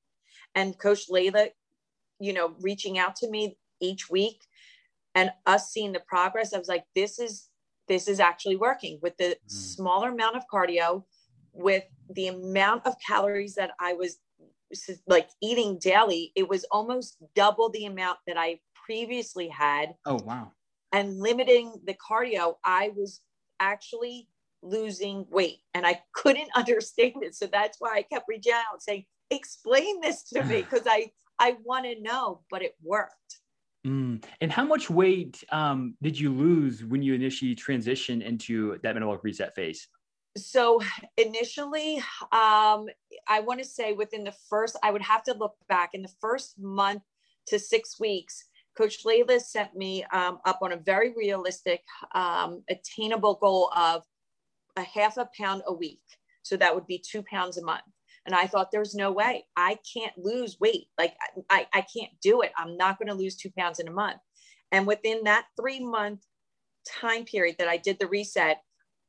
and 0.54 0.78
Coach 0.80 1.10
Layla, 1.10 1.50
you 2.20 2.34
know, 2.34 2.56
reaching 2.62 2.98
out 2.98 3.16
to 3.18 3.30
me 3.30 3.58
each 3.82 4.10
week 4.10 4.42
and 5.14 5.32
us 5.46 5.72
seeing 5.72 5.92
the 5.92 6.00
progress. 6.00 6.54
I 6.54 6.58
was 6.58 6.70
like, 6.70 6.86
this 6.96 7.20
is 7.20 7.50
this 7.88 8.08
is 8.08 8.20
actually 8.20 8.56
working 8.56 9.00
with 9.04 9.16
the 9.18 9.26
mm. 9.36 9.52
smaller 9.52 10.10
amount 10.10 10.36
of 10.36 10.44
cardio, 10.52 11.04
with 11.54 11.84
the 12.10 12.28
amount 12.28 12.86
of 12.86 12.96
calories 13.06 13.56
that 13.56 13.72
I 13.80 13.94
was 13.94 14.18
like 15.08 15.30
eating 15.42 15.78
daily. 15.80 16.32
It 16.36 16.48
was 16.48 16.66
almost 16.72 17.18
double 17.36 17.70
the 17.70 17.86
amount 17.86 18.20
that 18.28 18.38
I 18.38 18.60
previously 18.86 19.48
had. 19.48 19.96
Oh 20.06 20.20
wow. 20.24 20.52
And 20.92 21.20
limiting 21.20 21.74
the 21.86 21.96
cardio, 21.96 22.56
I 22.64 22.92
was 22.96 23.22
actually 23.60 24.30
losing 24.62 25.26
weight 25.30 25.60
and 25.74 25.86
I 25.86 26.02
couldn't 26.14 26.50
understand 26.56 27.16
it. 27.22 27.36
So 27.36 27.48
that's 27.48 27.78
why 27.80 27.96
I 27.96 28.02
kept 28.02 28.26
reaching 28.28 28.54
out 28.54 28.82
saying, 28.82 29.06
explain 29.32 30.02
this 30.02 30.24
to 30.30 30.44
me 30.44 30.62
because 30.70 30.86
I, 30.88 31.12
I 31.40 31.58
want 31.64 31.86
to 31.86 32.02
know, 32.02 32.42
but 32.50 32.62
it 32.62 32.76
worked. 32.84 33.40
Mm. 33.86 34.24
And 34.42 34.52
how 34.52 34.66
much 34.66 34.90
weight 34.90 35.44
um, 35.52 35.96
did 36.02 36.20
you 36.20 36.34
lose 36.34 36.84
when 36.84 37.04
you 37.04 37.14
initially 37.14 37.56
transitioned 37.56 38.24
into 38.24 38.80
that 38.82 38.96
metabolic 38.96 39.24
reset 39.24 39.54
phase? 39.54 39.88
So 40.38 40.82
initially, 41.18 41.98
um, 42.32 42.88
I 43.28 43.40
want 43.42 43.60
to 43.60 43.66
say 43.66 43.94
within 43.94 44.24
the 44.24 44.36
first, 44.50 44.78
I 44.84 44.92
would 44.92 45.02
have 45.02 45.24
to 45.24 45.34
look 45.34 45.56
back 45.70 45.92
in 45.94 46.02
the 46.02 46.12
first 46.20 46.60
month 46.60 47.04
to 47.48 47.60
six 47.60 48.00
weeks. 48.00 48.44
Coach 48.78 49.06
Layla 49.06 49.40
sent 49.40 49.76
me 49.76 50.04
um, 50.12 50.40
up 50.46 50.60
on 50.62 50.74
a 50.74 50.78
very 50.78 51.14
realistic, 51.16 51.82
um, 52.14 52.64
attainable 52.70 53.36
goal 53.36 53.72
of 53.76 54.04
a 54.76 54.84
half 54.84 55.18
a 55.18 55.30
pound 55.38 55.62
a 55.68 55.74
week. 55.74 56.02
So 56.44 56.58
that 56.58 56.76
would 56.76 56.86
be 56.86 57.00
two 57.00 57.24
pounds 57.24 57.58
a 57.58 57.64
month. 57.64 57.84
And 58.26 58.36
I 58.36 58.48
thought, 58.48 58.72
there's 58.72 58.96
no 58.96 59.12
way 59.12 59.46
I 59.56 59.78
can't 59.94 60.18
lose 60.18 60.60
weight. 60.60 60.88
Like, 60.98 61.16
I, 61.50 61.68
I 61.74 61.82
can't 61.82 62.12
do 62.22 62.42
it. 62.42 62.52
I'm 62.58 62.76
not 62.76 62.98
going 62.98 63.08
to 63.08 63.14
lose 63.14 63.36
two 63.36 63.52
pounds 63.58 63.80
in 63.80 63.88
a 63.88 63.92
month. 63.92 64.20
And 64.72 64.86
within 64.86 65.24
that 65.24 65.46
three 65.60 65.80
month 65.80 66.22
time 66.88 67.24
period 67.24 67.56
that 67.60 67.68
I 67.68 67.78
did 67.78 68.00
the 68.00 68.08
reset, 68.08 68.58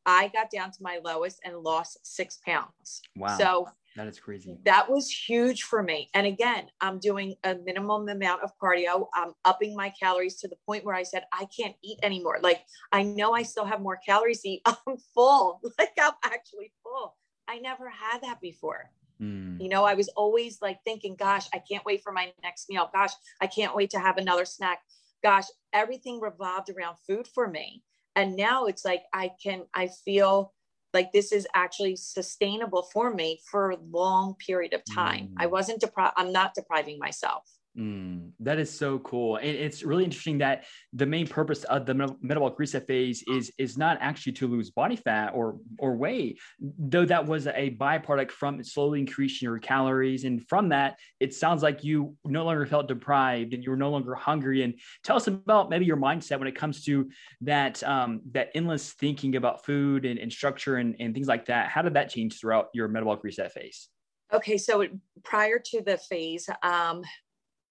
I 0.07 0.29
got 0.29 0.51
down 0.51 0.71
to 0.71 0.79
my 0.81 1.01
lowest 1.05 1.41
and 1.45 1.59
lost 1.59 1.99
six 2.07 2.39
pounds. 2.47 3.03
Wow. 3.17 3.37
So 3.37 3.69
that 3.97 4.07
is 4.07 4.21
crazy. 4.21 4.59
That 4.65 4.89
was 4.91 5.11
huge 5.11 5.65
for 5.65 5.83
me. 5.83 6.11
And 6.15 6.27
again, 6.27 6.67
I'm 6.81 6.99
doing 6.99 7.35
a 7.45 7.57
minimum 7.57 8.09
amount 8.09 8.43
of 8.43 8.53
cardio. 8.63 9.09
I'm 9.15 9.33
upping 9.45 9.75
my 9.75 9.91
calories 9.91 10.37
to 10.37 10.49
the 10.49 10.57
point 10.67 10.85
where 10.85 10.95
I 10.95 11.03
said, 11.03 11.25
I 11.33 11.47
can't 11.47 11.75
eat 11.83 11.99
anymore. 12.03 12.39
Like, 12.43 12.63
I 12.93 13.03
know 13.03 13.33
I 13.33 13.43
still 13.43 13.65
have 13.65 13.81
more 13.81 13.99
calories 14.07 14.43
to 14.43 14.51
eat. 14.51 14.63
I'm 14.67 14.97
full. 15.15 15.61
Like, 15.79 15.93
I'm 16.01 16.13
actually 16.25 16.73
full. 16.83 17.17
I 17.49 17.59
never 17.59 17.89
had 17.91 18.23
that 18.23 18.41
before. 18.41 18.91
Mm. 19.21 19.61
You 19.61 19.69
know, 19.69 19.85
I 19.85 19.95
was 19.95 20.09
always 20.09 20.61
like 20.63 20.79
thinking, 20.85 21.17
gosh, 21.17 21.47
I 21.53 21.59
can't 21.59 21.85
wait 21.85 22.03
for 22.03 22.13
my 22.13 22.33
next 22.43 22.69
meal. 22.69 22.91
Gosh, 22.93 23.13
I 23.41 23.47
can't 23.47 23.75
wait 23.75 23.91
to 23.91 23.99
have 23.99 24.19
another 24.19 24.45
snack. 24.45 24.81
Gosh, 25.23 25.45
everything 25.73 26.21
revolved 26.21 26.71
around 26.71 26.97
food 27.07 27.27
for 27.35 27.49
me. 27.49 27.83
And 28.17 28.35
now 28.35 28.65
it's 28.65 28.85
like 28.85 29.03
I 29.13 29.31
can, 29.43 29.63
I 29.75 29.89
feel 30.05 30.55
like 30.95 31.13
this 31.13 31.31
is 31.31 31.47
actually 31.55 31.95
sustainable 31.97 32.89
for 32.93 33.13
me 33.13 33.41
for 33.51 33.71
a 33.71 33.79
long 33.91 34.35
period 34.35 34.73
of 34.73 34.81
time. 34.93 35.29
Mm. 35.29 35.35
I 35.39 35.47
wasn't 35.47 35.81
deprived, 35.81 36.15
I'm 36.17 36.33
not 36.33 36.55
depriving 36.55 36.99
myself. 36.99 37.45
Mm, 37.79 38.31
that 38.41 38.59
is 38.59 38.71
so 38.71 38.99
cool. 39.01 39.37
And 39.37 39.49
it's 39.49 39.83
really 39.83 40.05
interesting 40.05 40.39
that 40.39 40.65
the 40.95 41.05
main 41.05 41.27
purpose 41.27 41.63
of 41.65 41.85
the 41.85 41.95
metabolic 42.23 42.59
reset 42.59 42.87
phase 42.87 43.23
is 43.29 43.53
is 43.59 43.77
not 43.77 43.99
actually 44.01 44.33
to 44.33 44.47
lose 44.47 44.71
body 44.71 44.97
fat 44.97 45.33
or 45.35 45.59
or 45.79 45.95
weight, 45.95 46.39
though 46.59 47.05
that 47.05 47.27
was 47.27 47.47
a 47.47 47.77
byproduct 47.79 48.31
from 48.31 48.65
slowly 48.65 49.01
increasing 49.01 49.47
your 49.47 49.59
calories. 49.59 50.25
And 50.25 50.47
from 50.49 50.71
that, 50.71 50.99
it 51.21 51.35
sounds 51.35 51.63
like 51.63 51.85
you 51.85 52.17
no 52.25 52.47
longer 52.47 52.65
felt 52.65 52.89
deprived 52.89 53.53
and 53.53 53.63
you 53.63 53.71
were 53.71 53.77
no 53.77 53.91
longer 53.91 54.15
hungry. 54.15 54.63
And 54.63 54.81
tell 55.05 55.17
us 55.17 55.27
about 55.27 55.69
maybe 55.69 55.85
your 55.85 55.99
mindset 55.99 56.39
when 56.39 56.49
it 56.49 56.57
comes 56.57 56.83
to 56.85 57.11
that 57.43 57.83
um, 57.83 58.23
that 58.33 58.53
endless 58.55 58.93
thinking 58.93 59.37
about 59.37 59.67
food 59.67 60.07
and, 60.07 60.19
and 60.19 60.33
structure 60.33 60.77
and, 60.77 60.97
and 60.99 61.13
things 61.13 61.29
like 61.29 61.45
that. 61.47 61.69
How 61.69 61.83
did 61.83 61.93
that 61.93 62.09
change 62.09 62.41
throughout 62.41 62.69
your 62.73 62.89
metabolic 62.89 63.23
reset 63.23 63.53
phase? 63.53 63.91
Okay, 64.33 64.59
so 64.59 64.85
prior 65.23 65.61
to 65.67 65.83
the 65.83 65.99
phase, 65.99 66.49
um, 66.63 67.05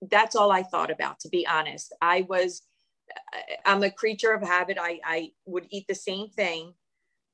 that's 0.02 0.36
all 0.36 0.52
I 0.52 0.64
thought 0.64 0.92
about, 0.92 1.20
to 1.22 1.30
be 1.30 1.48
honest. 1.48 1.94
I 2.02 2.26
was, 2.30 2.64
I'm 3.66 3.84
a 3.84 3.92
creature 3.92 4.34
of 4.34 4.42
habit. 4.42 4.78
I, 4.80 5.00
I 5.04 5.32
would 5.46 5.68
eat 5.70 5.86
the 5.88 5.96
same 5.96 6.30
thing 6.30 6.74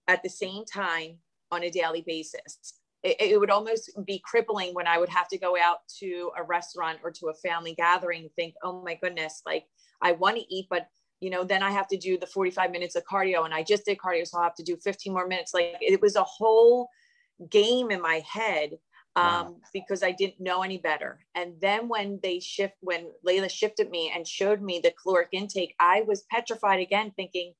at 0.07 0.23
the 0.23 0.29
same 0.29 0.65
time 0.65 1.17
on 1.51 1.63
a 1.63 1.69
daily 1.69 2.03
basis. 2.05 2.57
It, 3.03 3.17
it, 3.19 3.39
would 3.39 3.49
almost 3.49 3.91
be 4.05 4.21
crippling 4.23 4.73
when 4.73 4.87
I 4.87 4.99
would 4.99 5.09
have 5.09 5.27
to 5.29 5.37
go 5.37 5.57
out 5.57 5.79
to 5.99 6.31
a 6.37 6.43
restaurant 6.43 6.99
or 7.03 7.11
to 7.11 7.29
a 7.29 7.33
family 7.33 7.73
gathering 7.73 8.23
and 8.23 8.31
think, 8.35 8.53
oh 8.63 8.81
my 8.83 8.95
goodness, 8.95 9.41
like 9.45 9.65
I 10.01 10.11
want 10.11 10.37
to 10.37 10.53
eat, 10.53 10.67
but 10.69 10.87
you 11.19 11.29
know, 11.29 11.43
then 11.43 11.63
I 11.63 11.71
have 11.71 11.87
to 11.89 11.97
do 11.97 12.17
the 12.17 12.27
45 12.27 12.71
minutes 12.71 12.95
of 12.95 13.03
cardio 13.05 13.45
and 13.45 13.53
I 13.53 13.63
just 13.63 13.85
did 13.85 13.97
cardio. 13.97 14.27
So 14.27 14.37
I'll 14.37 14.43
have 14.43 14.55
to 14.55 14.63
do 14.63 14.75
15 14.75 15.13
more 15.13 15.27
minutes. 15.27 15.53
Like 15.53 15.77
it 15.79 16.01
was 16.01 16.15
a 16.15 16.23
whole 16.23 16.89
game 17.49 17.91
in 17.91 18.01
my 18.01 18.21
head 18.27 18.71
um, 19.15 19.23
wow. 19.25 19.55
because 19.73 20.03
I 20.03 20.11
didn't 20.11 20.39
know 20.39 20.61
any 20.63 20.77
better. 20.77 21.19
And 21.35 21.53
then 21.61 21.89
when 21.89 22.19
they 22.23 22.39
shift, 22.39 22.75
when 22.81 23.11
Layla 23.27 23.49
shifted 23.49 23.89
me 23.89 24.11
and 24.13 24.27
showed 24.27 24.61
me 24.61 24.79
the 24.81 24.93
caloric 25.01 25.29
intake, 25.33 25.75
I 25.79 26.01
was 26.01 26.23
petrified 26.31 26.79
again, 26.79 27.11
thinking, 27.15 27.53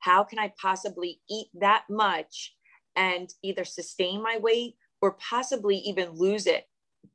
how 0.00 0.22
can 0.22 0.38
I 0.38 0.52
possibly 0.60 1.20
eat 1.30 1.48
that 1.60 1.84
much 1.88 2.54
and 2.94 3.32
either 3.42 3.64
sustain 3.64 4.22
my 4.22 4.38
weight 4.38 4.74
or 5.00 5.12
possibly 5.12 5.76
even 5.76 6.10
lose 6.12 6.46
it? 6.46 6.64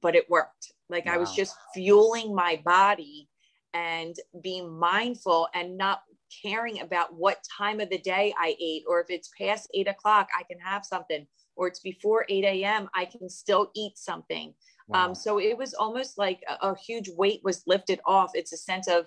But 0.02 0.16
it 0.16 0.30
worked. 0.30 0.74
Like 0.90 1.06
wow. 1.06 1.14
I 1.14 1.18
was 1.18 1.34
just 1.34 1.56
fueling 1.74 2.34
my 2.34 2.62
body 2.66 3.30
and 3.74 4.16
being 4.42 4.72
mindful 4.72 5.48
and 5.54 5.78
not 5.78 6.02
caring 6.42 6.82
about 6.82 7.14
what 7.14 7.44
time 7.58 7.80
of 7.80 7.90
the 7.90 8.00
day 8.00 8.34
I 8.38 8.56
ate 8.60 8.84
or 8.88 9.02
if 9.02 9.08
it's 9.10 9.30
past 9.40 9.70
eight 9.74 9.88
o'clock, 9.88 10.28
I 10.38 10.44
can 10.44 10.60
have 10.60 10.84
something 10.84 11.28
or 11.56 11.68
it's 11.68 11.80
before 11.80 12.26
8 12.30 12.44
a.m., 12.44 12.90
I 12.94 13.06
can 13.06 13.30
still 13.30 13.72
eat 13.76 13.98
something. 13.98 14.54
Um, 14.94 15.00
wow. 15.00 15.06
Um, 15.08 15.16
so 15.16 15.40
it 15.40 15.58
was 15.58 15.74
almost 15.74 16.18
like 16.18 16.42
a, 16.48 16.70
a 16.70 16.78
huge 16.78 17.10
weight 17.10 17.42
was 17.44 17.64
lifted 17.68 18.00
off. 18.06 18.32
It's 18.34 18.54
a 18.54 18.58
sense 18.58 18.88
of 18.88 19.06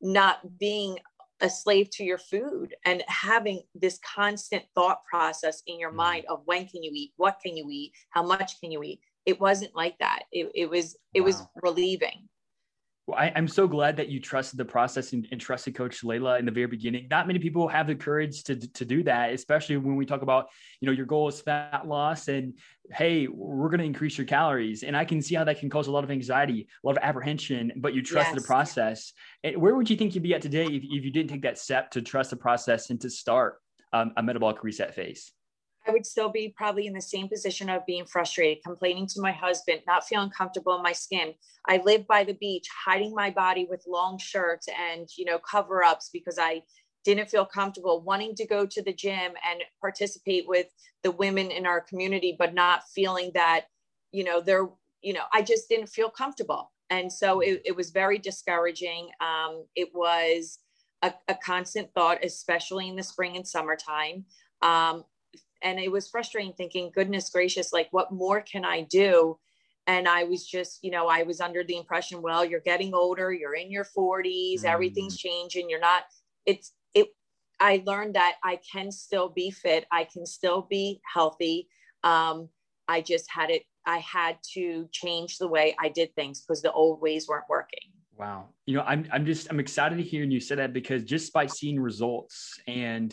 not 0.00 0.58
being 0.58 0.98
a 1.42 1.50
slave 1.50 1.90
to 1.90 2.04
your 2.04 2.18
food 2.18 2.74
and 2.84 3.02
having 3.08 3.62
this 3.74 3.98
constant 4.14 4.64
thought 4.74 5.04
process 5.04 5.62
in 5.66 5.78
your 5.78 5.90
mm. 5.90 5.96
mind 5.96 6.24
of 6.28 6.42
when 6.44 6.66
can 6.66 6.82
you 6.82 6.92
eat, 6.94 7.12
what 7.16 7.38
can 7.44 7.56
you 7.56 7.68
eat, 7.70 7.92
how 8.10 8.22
much 8.22 8.60
can 8.60 8.70
you 8.70 8.82
eat. 8.82 9.00
It 9.26 9.40
wasn't 9.40 9.74
like 9.74 9.98
that. 9.98 10.22
It, 10.32 10.50
it 10.54 10.70
was 10.70 10.96
it 11.14 11.20
wow. 11.20 11.26
was 11.26 11.42
relieving. 11.62 12.28
Well, 13.06 13.18
I, 13.18 13.32
am 13.34 13.48
so 13.48 13.66
glad 13.66 13.96
that 13.96 14.08
you 14.08 14.20
trusted 14.20 14.58
the 14.58 14.64
process 14.64 15.12
and, 15.12 15.26
and, 15.32 15.40
trusted 15.40 15.74
Coach 15.74 16.02
Layla 16.02 16.38
in 16.38 16.44
the 16.44 16.52
very 16.52 16.68
beginning. 16.68 17.08
Not 17.10 17.26
many 17.26 17.40
people 17.40 17.66
have 17.66 17.88
the 17.88 17.96
courage 17.96 18.44
to, 18.44 18.54
to 18.54 18.84
do 18.84 19.02
that, 19.02 19.32
especially 19.32 19.76
when 19.76 19.96
we 19.96 20.06
talk 20.06 20.22
about, 20.22 20.46
you 20.80 20.86
know, 20.86 20.92
your 20.92 21.06
goal 21.06 21.26
is 21.26 21.40
fat 21.40 21.88
loss 21.88 22.28
and 22.28 22.54
hey, 22.92 23.26
we're 23.26 23.70
going 23.70 23.80
to 23.80 23.84
increase 23.84 24.16
your 24.16 24.26
calories. 24.26 24.84
And 24.84 24.96
I 24.96 25.04
can 25.04 25.20
see 25.20 25.34
how 25.34 25.42
that 25.42 25.58
can 25.58 25.68
cause 25.68 25.88
a 25.88 25.90
lot 25.90 26.04
of 26.04 26.12
anxiety, 26.12 26.68
a 26.84 26.86
lot 26.86 26.96
of 26.96 27.02
apprehension, 27.02 27.72
but 27.76 27.92
you 27.92 28.02
trusted 28.02 28.36
yes. 28.36 28.42
the 28.42 28.46
process. 28.46 29.12
And 29.42 29.56
where 29.56 29.74
would 29.74 29.90
you 29.90 29.96
think 29.96 30.14
you'd 30.14 30.22
be 30.22 30.34
at 30.34 30.42
today 30.42 30.66
if, 30.66 30.84
if 30.84 31.04
you 31.04 31.10
didn't 31.10 31.30
take 31.30 31.42
that 31.42 31.58
step 31.58 31.90
to 31.92 32.02
trust 32.02 32.30
the 32.30 32.36
process 32.36 32.90
and 32.90 33.00
to 33.00 33.10
start 33.10 33.60
um, 33.92 34.12
a 34.16 34.22
metabolic 34.22 34.62
reset 34.62 34.94
phase? 34.94 35.32
I 35.86 35.90
would 35.90 36.06
still 36.06 36.28
be 36.28 36.54
probably 36.56 36.86
in 36.86 36.92
the 36.92 37.00
same 37.00 37.28
position 37.28 37.68
of 37.68 37.84
being 37.86 38.04
frustrated, 38.04 38.62
complaining 38.64 39.06
to 39.08 39.20
my 39.20 39.32
husband, 39.32 39.80
not 39.86 40.06
feeling 40.06 40.30
comfortable 40.30 40.76
in 40.76 40.82
my 40.82 40.92
skin. 40.92 41.34
I 41.66 41.82
live 41.84 42.06
by 42.06 42.24
the 42.24 42.34
beach, 42.34 42.68
hiding 42.84 43.14
my 43.14 43.30
body 43.30 43.66
with 43.68 43.84
long 43.88 44.18
shirts 44.18 44.68
and, 44.68 45.08
you 45.16 45.24
know, 45.24 45.38
cover 45.38 45.82
ups 45.82 46.10
because 46.12 46.38
I 46.38 46.62
didn't 47.04 47.30
feel 47.30 47.44
comfortable 47.44 48.00
wanting 48.02 48.34
to 48.36 48.46
go 48.46 48.64
to 48.64 48.82
the 48.82 48.92
gym 48.92 49.32
and 49.48 49.62
participate 49.80 50.46
with 50.46 50.66
the 51.02 51.10
women 51.10 51.50
in 51.50 51.66
our 51.66 51.80
community, 51.80 52.36
but 52.38 52.54
not 52.54 52.82
feeling 52.94 53.32
that, 53.34 53.64
you 54.12 54.22
know, 54.22 54.40
they're, 54.40 54.68
you 55.02 55.12
know, 55.12 55.24
I 55.32 55.42
just 55.42 55.68
didn't 55.68 55.88
feel 55.88 56.10
comfortable. 56.10 56.70
And 56.90 57.12
so 57.12 57.40
it, 57.40 57.62
it 57.64 57.74
was 57.74 57.90
very 57.90 58.18
discouraging. 58.18 59.08
Um, 59.20 59.64
it 59.74 59.88
was 59.94 60.58
a, 61.02 61.12
a 61.26 61.34
constant 61.34 61.92
thought, 61.92 62.24
especially 62.24 62.88
in 62.88 62.94
the 62.94 63.02
spring 63.02 63.36
and 63.36 63.46
summertime. 63.46 64.26
Um, 64.60 65.04
and 65.62 65.78
it 65.78 65.90
was 65.90 66.08
frustrating 66.08 66.52
thinking 66.52 66.90
goodness 66.94 67.30
gracious 67.30 67.72
like 67.72 67.88
what 67.90 68.12
more 68.12 68.40
can 68.40 68.64
i 68.64 68.82
do? 68.82 69.38
And 69.88 70.06
i 70.06 70.22
was 70.22 70.46
just 70.46 70.78
you 70.82 70.92
know 70.92 71.08
i 71.08 71.24
was 71.24 71.40
under 71.40 71.64
the 71.64 71.76
impression 71.76 72.22
well 72.22 72.44
you're 72.44 72.60
getting 72.60 72.94
older 72.94 73.32
you're 73.32 73.54
in 73.56 73.70
your 73.70 73.84
40s 73.84 74.60
mm. 74.60 74.64
everything's 74.64 75.16
changing 75.16 75.68
you're 75.68 75.80
not 75.80 76.04
it's 76.46 76.72
it 76.94 77.08
i 77.58 77.82
learned 77.84 78.14
that 78.14 78.36
i 78.44 78.60
can 78.72 78.92
still 78.92 79.28
be 79.28 79.50
fit 79.50 79.84
i 79.90 80.04
can 80.04 80.24
still 80.24 80.68
be 80.70 81.00
healthy 81.12 81.68
um, 82.04 82.48
i 82.86 83.00
just 83.00 83.28
had 83.28 83.50
it 83.50 83.64
i 83.84 83.98
had 83.98 84.36
to 84.54 84.88
change 84.92 85.38
the 85.38 85.48
way 85.48 85.74
i 85.80 85.88
did 85.88 86.14
things 86.14 86.42
because 86.42 86.62
the 86.62 86.72
old 86.72 87.00
ways 87.00 87.26
weren't 87.26 87.48
working. 87.48 87.90
Wow. 88.16 88.50
You 88.66 88.76
know 88.76 88.82
i'm, 88.82 89.04
I'm 89.12 89.26
just 89.26 89.50
i'm 89.50 89.58
excited 89.58 89.96
to 89.96 90.04
hear 90.04 90.22
you 90.22 90.38
say 90.38 90.54
that 90.54 90.72
because 90.72 91.02
just 91.02 91.32
by 91.32 91.46
seeing 91.46 91.80
results 91.80 92.60
and 92.68 93.12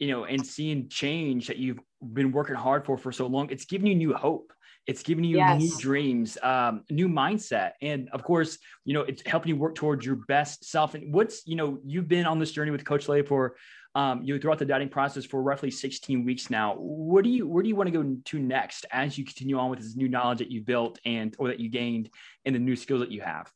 you 0.00 0.08
know, 0.08 0.24
and 0.24 0.44
seeing 0.44 0.88
change 0.88 1.46
that 1.46 1.56
you've 1.56 1.78
been 2.12 2.32
working 2.32 2.56
hard 2.56 2.84
for 2.84 2.96
for 2.96 3.12
so 3.12 3.26
long, 3.26 3.50
it's 3.50 3.64
giving 3.64 3.86
you 3.86 3.94
new 3.94 4.14
hope. 4.14 4.52
It's 4.86 5.02
giving 5.02 5.22
you 5.22 5.36
yes. 5.36 5.60
new 5.60 5.78
dreams, 5.78 6.38
um, 6.42 6.82
new 6.88 7.10
mindset, 7.10 7.72
and 7.82 8.08
of 8.12 8.22
course, 8.22 8.56
you 8.86 8.94
know, 8.94 9.02
it's 9.02 9.22
helping 9.26 9.50
you 9.50 9.56
work 9.56 9.74
towards 9.74 10.04
your 10.04 10.16
best 10.16 10.64
self. 10.64 10.94
And 10.94 11.12
what's, 11.12 11.46
you 11.46 11.56
know, 11.56 11.78
you've 11.84 12.08
been 12.08 12.24
on 12.24 12.38
this 12.38 12.52
journey 12.52 12.70
with 12.70 12.86
Coach 12.86 13.06
Lay 13.06 13.20
for, 13.20 13.56
um, 13.94 14.22
you 14.22 14.32
know, 14.32 14.40
throughout 14.40 14.58
the 14.58 14.64
dieting 14.64 14.88
process 14.88 15.26
for 15.26 15.42
roughly 15.42 15.70
16 15.70 16.24
weeks 16.24 16.48
now. 16.48 16.74
What 16.76 17.22
do 17.22 17.28
you, 17.28 17.46
where 17.46 17.62
do 17.62 17.68
you 17.68 17.76
want 17.76 17.88
to 17.88 18.02
go 18.02 18.16
to 18.24 18.38
next 18.38 18.86
as 18.90 19.18
you 19.18 19.26
continue 19.26 19.58
on 19.58 19.68
with 19.68 19.80
this 19.80 19.94
new 19.94 20.08
knowledge 20.08 20.38
that 20.38 20.50
you 20.50 20.62
built 20.62 20.98
and 21.04 21.36
or 21.38 21.48
that 21.48 21.60
you 21.60 21.68
gained 21.68 22.08
and 22.46 22.54
the 22.54 22.58
new 22.58 22.74
skills 22.74 23.00
that 23.00 23.12
you 23.12 23.20
have? 23.20 23.52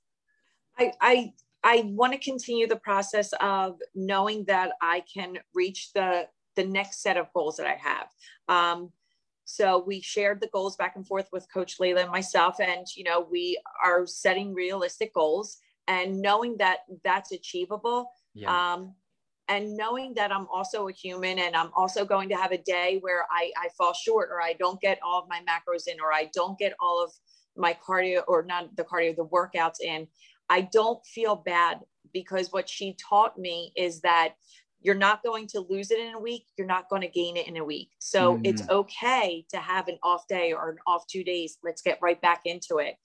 I, 0.79 0.93
I 1.01 1.33
I 1.65 1.83
want 1.87 2.13
to 2.13 2.19
continue 2.19 2.67
the 2.67 2.77
process 2.77 3.33
of 3.41 3.79
knowing 3.95 4.45
that 4.47 4.73
I 4.81 5.03
can 5.13 5.39
reach 5.55 5.93
the 5.93 6.29
the 6.55 6.65
next 6.65 7.03
set 7.03 7.17
of 7.17 7.33
goals 7.33 7.57
that 7.57 7.67
I 7.67 7.77
have. 7.77 8.09
Um, 8.49 8.91
so 9.45 9.83
we 9.85 10.01
shared 10.01 10.41
the 10.41 10.49
goals 10.49 10.77
back 10.77 10.97
and 10.97 11.07
forth 11.07 11.29
with 11.33 11.47
Coach 11.53 11.79
Layla 11.79 12.03
and 12.03 12.11
myself, 12.11 12.61
and 12.61 12.87
you 12.97 13.05
know 13.05 13.27
we 13.31 13.61
are 13.83 14.07
setting 14.07 14.55
realistic 14.55 15.15
goals 15.15 15.59
and 15.89 16.21
knowing 16.21 16.57
that 16.59 16.79
that's 17.05 17.33
achievable. 17.33 18.11
Yeah. 18.35 18.73
Um, 18.73 18.95
and 19.49 19.77
knowing 19.77 20.15
that 20.15 20.33
I'm 20.33 20.47
also 20.47 20.89
a 20.89 20.93
human 20.93 21.39
and 21.39 21.55
I'm 21.57 21.71
also 21.75 22.05
going 22.05 22.29
to 22.29 22.37
have 22.37 22.53
a 22.53 22.59
day 22.59 22.99
where 23.01 23.27
I, 23.31 23.51
I 23.61 23.69
fall 23.77 23.93
short 23.93 24.31
or 24.31 24.41
I 24.41 24.55
don't 24.55 24.81
get 24.81 24.99
all 25.05 25.21
of 25.21 25.29
my 25.29 25.41
macros 25.41 25.89
in 25.89 26.01
or 26.01 26.13
I 26.13 26.31
don't 26.33 26.59
get 26.59 26.75
all 26.81 27.03
of 27.03 27.13
my 27.57 27.77
cardio 27.87 28.23
or 28.29 28.45
not 28.45 28.75
the 28.77 28.85
cardio, 28.85 29.17
the 29.17 29.27
workouts 29.27 29.81
in. 29.83 30.07
I 30.53 30.61
don't 30.61 31.05
feel 31.07 31.35
bad 31.35 31.81
because 32.13 32.53
what 32.53 32.69
she 32.69 32.95
taught 33.09 33.39
me 33.39 33.73
is 33.75 34.03
that 34.03 34.35
you're 34.83 34.95
not 34.95 35.23
going 35.23 35.47
to 35.47 35.61
lose 35.61 35.91
it 35.91 35.99
in 35.99 36.13
a 36.13 36.21
week. 36.21 36.45
You're 36.59 36.67
not 36.67 36.91
going 36.91 37.01
to 37.01 37.09
gain 37.09 37.39
it 37.39 37.49
in 37.49 37.57
a 37.57 37.65
week. 37.65 37.89
So 38.01 38.35
mm-hmm. 38.35 38.45
it's 38.45 38.69
okay 38.69 39.47
to 39.49 39.57
have 39.57 39.89
an 39.89 39.99
off 40.03 40.27
day 40.29 40.53
or 40.53 40.69
an 40.69 40.77
off 40.87 41.07
two 41.07 41.25
days. 41.25 41.57
Let's 41.65 41.81
get 41.81 41.99
right 42.03 42.21
back 42.21 42.43
into 42.45 42.79
it. 42.79 42.97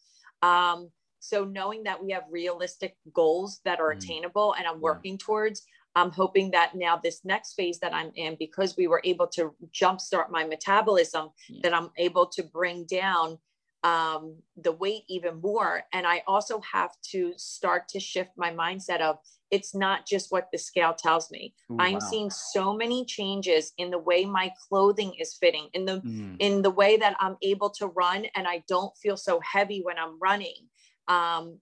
Um, 0.42 0.90
so 1.20 1.46
knowing 1.46 1.84
that 1.84 2.04
we 2.04 2.12
have 2.12 2.24
realistic 2.30 2.98
goals 3.14 3.62
that 3.64 3.80
are 3.80 3.92
mm-hmm. 3.92 4.00
attainable 4.00 4.56
and 4.58 4.68
I'm 4.68 4.82
working 4.82 5.14
yeah. 5.14 5.26
towards, 5.26 5.64
I'm 5.96 6.12
hoping 6.12 6.52
that 6.52 6.76
now 6.76 7.00
this 7.02 7.22
next 7.24 7.54
phase 7.54 7.80
that 7.80 7.94
I'm 7.94 8.12
in, 8.16 8.36
because 8.38 8.76
we 8.76 8.88
were 8.88 9.02
able 9.06 9.28
to 9.28 9.56
jumpstart 9.72 10.30
my 10.30 10.44
metabolism, 10.44 11.30
yeah. 11.48 11.62
that 11.64 11.74
I'm 11.74 11.92
able 11.98 12.26
to 12.28 12.44
bring 12.44 12.86
down 12.86 13.38
um, 13.88 14.36
the 14.58 14.74
weight 14.74 15.04
even 15.08 15.40
more. 15.40 15.84
And 15.94 16.06
I 16.06 16.22
also 16.28 16.60
have 16.74 16.92
to 17.12 17.34
start 17.38 17.88
to 17.90 18.00
shift 18.02 18.32
my 18.36 18.52
mindset 18.52 19.00
of 19.00 19.18
it's 19.50 19.74
not 19.74 20.06
just 20.06 20.30
what 20.30 20.50
the 20.52 20.58
scale 20.58 20.94
tells 20.94 21.32
me. 21.32 21.54
Ooh, 21.72 21.78
I'm 21.80 21.94
wow. 21.94 22.00
seeing 22.00 22.30
so 22.30 22.76
many 22.76 23.06
changes 23.06 23.72
in 23.78 23.90
the 23.90 23.98
way 23.98 24.26
my 24.26 24.52
clothing 24.68 25.14
is 25.18 25.36
fitting, 25.36 25.70
in 25.74 25.86
the 25.86 26.02
mm. 26.02 26.36
in 26.40 26.62
the 26.62 26.70
way 26.70 26.98
that 26.98 27.16
I'm 27.22 27.38
able 27.42 27.70
to 27.80 27.88
run 27.88 28.26
and 28.36 28.46
I 28.46 28.64
don't 28.68 28.96
feel 28.98 29.16
so 29.16 29.40
heavy 29.40 29.82
when 29.82 29.98
I'm 29.98 30.20
running. 30.20 30.68
Um, 31.08 31.60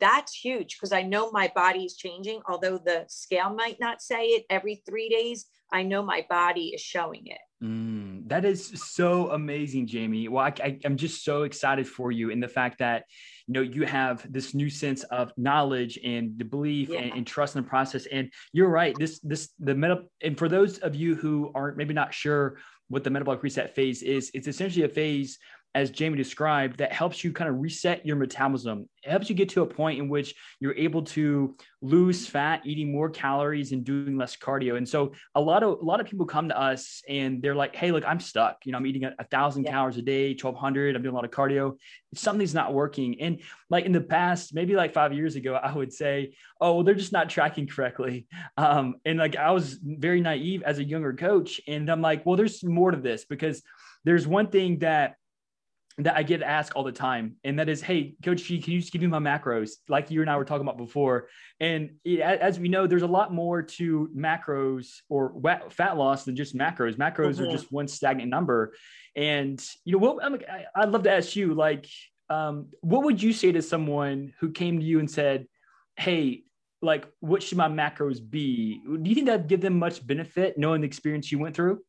that's 0.00 0.32
huge 0.32 0.76
because 0.76 0.92
I 0.92 1.02
know 1.02 1.32
my 1.32 1.50
body 1.56 1.84
is 1.84 1.96
changing. 1.96 2.40
Although 2.48 2.78
the 2.78 3.04
scale 3.08 3.52
might 3.52 3.80
not 3.80 4.00
say 4.00 4.26
it 4.26 4.46
every 4.48 4.76
three 4.86 5.08
days, 5.08 5.46
I 5.72 5.82
know 5.82 6.02
my 6.02 6.24
body 6.30 6.68
is 6.68 6.80
showing 6.80 7.26
it. 7.26 7.40
Mm, 7.62 8.13
that 8.26 8.44
is 8.44 8.66
so 8.92 9.30
amazing, 9.30 9.86
Jamie. 9.86 10.28
Well, 10.28 10.44
I, 10.44 10.78
am 10.84 10.96
just 10.96 11.24
so 11.24 11.42
excited 11.42 11.86
for 11.86 12.10
you 12.10 12.30
in 12.30 12.40
the 12.40 12.48
fact 12.48 12.78
that 12.78 13.04
you 13.46 13.54
know 13.54 13.60
you 13.60 13.84
have 13.84 14.30
this 14.32 14.54
new 14.54 14.70
sense 14.70 15.02
of 15.04 15.32
knowledge 15.36 15.98
and 16.02 16.38
the 16.38 16.44
belief 16.44 16.88
yeah. 16.88 17.00
and, 17.00 17.12
and, 17.12 17.26
trust 17.26 17.54
in 17.54 17.62
the 17.62 17.68
process. 17.68 18.06
And 18.06 18.30
you're 18.52 18.68
right. 18.68 18.96
This 18.98 19.20
this 19.20 19.50
the 19.58 19.74
meta 19.74 20.04
and 20.22 20.38
for 20.38 20.48
those 20.48 20.78
of 20.78 20.94
you 20.94 21.14
who 21.14 21.52
aren't 21.54 21.76
maybe 21.76 21.92
not 21.92 22.14
sure 22.14 22.58
what 22.88 23.04
the 23.04 23.10
metabolic 23.10 23.42
reset 23.42 23.74
phase 23.74 24.02
is, 24.02 24.30
it's 24.32 24.48
essentially 24.48 24.84
a 24.84 24.88
phase 24.88 25.38
as 25.74 25.90
Jamie 25.90 26.16
described, 26.16 26.78
that 26.78 26.92
helps 26.92 27.24
you 27.24 27.32
kind 27.32 27.50
of 27.50 27.60
reset 27.60 28.06
your 28.06 28.14
metabolism. 28.14 28.88
It 29.02 29.10
helps 29.10 29.28
you 29.28 29.34
get 29.34 29.48
to 29.50 29.62
a 29.62 29.66
point 29.66 29.98
in 29.98 30.08
which 30.08 30.34
you're 30.60 30.74
able 30.74 31.02
to 31.02 31.56
lose 31.82 32.28
fat, 32.28 32.62
eating 32.64 32.92
more 32.92 33.10
calories 33.10 33.72
and 33.72 33.84
doing 33.84 34.16
less 34.16 34.36
cardio. 34.36 34.76
And 34.76 34.88
so 34.88 35.12
a 35.34 35.40
lot 35.40 35.64
of 35.64 35.80
a 35.80 35.84
lot 35.84 36.00
of 36.00 36.06
people 36.06 36.26
come 36.26 36.48
to 36.48 36.58
us 36.58 37.02
and 37.08 37.42
they're 37.42 37.56
like, 37.56 37.74
"Hey, 37.74 37.90
look, 37.90 38.04
I'm 38.06 38.20
stuck. 38.20 38.64
You 38.64 38.72
know, 38.72 38.78
I'm 38.78 38.86
eating 38.86 39.04
a, 39.04 39.14
a 39.18 39.24
thousand 39.24 39.64
yeah. 39.64 39.72
calories 39.72 39.96
a 39.96 40.02
day, 40.02 40.28
1,200. 40.28 40.94
I'm 40.94 41.02
doing 41.02 41.12
a 41.12 41.16
lot 41.16 41.24
of 41.24 41.32
cardio. 41.32 41.76
Something's 42.14 42.54
not 42.54 42.72
working." 42.72 43.20
And 43.20 43.40
like 43.68 43.84
in 43.84 43.92
the 43.92 44.00
past, 44.00 44.54
maybe 44.54 44.76
like 44.76 44.94
five 44.94 45.12
years 45.12 45.34
ago, 45.34 45.54
I 45.54 45.72
would 45.72 45.92
say, 45.92 46.36
"Oh, 46.60 46.76
well, 46.76 46.84
they're 46.84 46.94
just 46.94 47.12
not 47.12 47.28
tracking 47.28 47.66
correctly." 47.66 48.26
Um, 48.56 48.96
and 49.04 49.18
like 49.18 49.36
I 49.36 49.50
was 49.50 49.80
very 49.82 50.20
naive 50.20 50.62
as 50.62 50.78
a 50.78 50.84
younger 50.84 51.12
coach, 51.12 51.60
and 51.66 51.90
I'm 51.90 52.00
like, 52.00 52.24
"Well, 52.24 52.36
there's 52.36 52.62
more 52.62 52.92
to 52.92 52.98
this 52.98 53.24
because." 53.24 53.62
There's 54.06 54.26
one 54.26 54.48
thing 54.48 54.80
that 54.80 55.16
that 55.98 56.16
I 56.16 56.24
get 56.24 56.42
asked 56.42 56.72
all 56.72 56.82
the 56.82 56.92
time, 56.92 57.36
and 57.44 57.58
that 57.58 57.68
is, 57.68 57.80
"Hey, 57.80 58.14
Coach 58.24 58.42
G, 58.44 58.60
can 58.60 58.72
you 58.72 58.80
just 58.80 58.92
give 58.92 59.00
me 59.00 59.06
my 59.06 59.20
macros?" 59.20 59.72
Like 59.88 60.10
you 60.10 60.22
and 60.22 60.30
I 60.30 60.36
were 60.36 60.44
talking 60.44 60.66
about 60.66 60.76
before. 60.76 61.28
And 61.60 61.92
as 62.20 62.58
we 62.58 62.68
know, 62.68 62.86
there's 62.86 63.02
a 63.02 63.06
lot 63.06 63.32
more 63.32 63.62
to 63.62 64.10
macros 64.16 64.88
or 65.08 65.40
fat 65.70 65.96
loss 65.96 66.24
than 66.24 66.34
just 66.34 66.56
macros. 66.56 66.96
Macros 66.96 67.34
mm-hmm. 67.34 67.44
are 67.44 67.50
just 67.50 67.70
one 67.70 67.86
stagnant 67.86 68.28
number. 68.28 68.74
And 69.14 69.64
you 69.84 69.92
know, 69.92 69.98
what 69.98 70.24
I'm, 70.24 70.38
I'd 70.74 70.88
love 70.88 71.04
to 71.04 71.12
ask 71.12 71.36
you, 71.36 71.54
like, 71.54 71.86
um, 72.28 72.68
what 72.80 73.04
would 73.04 73.22
you 73.22 73.32
say 73.32 73.52
to 73.52 73.62
someone 73.62 74.32
who 74.40 74.50
came 74.50 74.80
to 74.80 74.84
you 74.84 74.98
and 74.98 75.08
said, 75.08 75.46
"Hey, 75.96 76.42
like, 76.82 77.06
what 77.20 77.40
should 77.40 77.58
my 77.58 77.68
macros 77.68 78.18
be?" 78.18 78.80
Do 78.84 79.08
you 79.08 79.14
think 79.14 79.28
that'd 79.28 79.46
give 79.46 79.60
them 79.60 79.78
much 79.78 80.04
benefit 80.04 80.58
knowing 80.58 80.80
the 80.80 80.88
experience 80.88 81.30
you 81.30 81.38
went 81.38 81.54
through? 81.54 81.82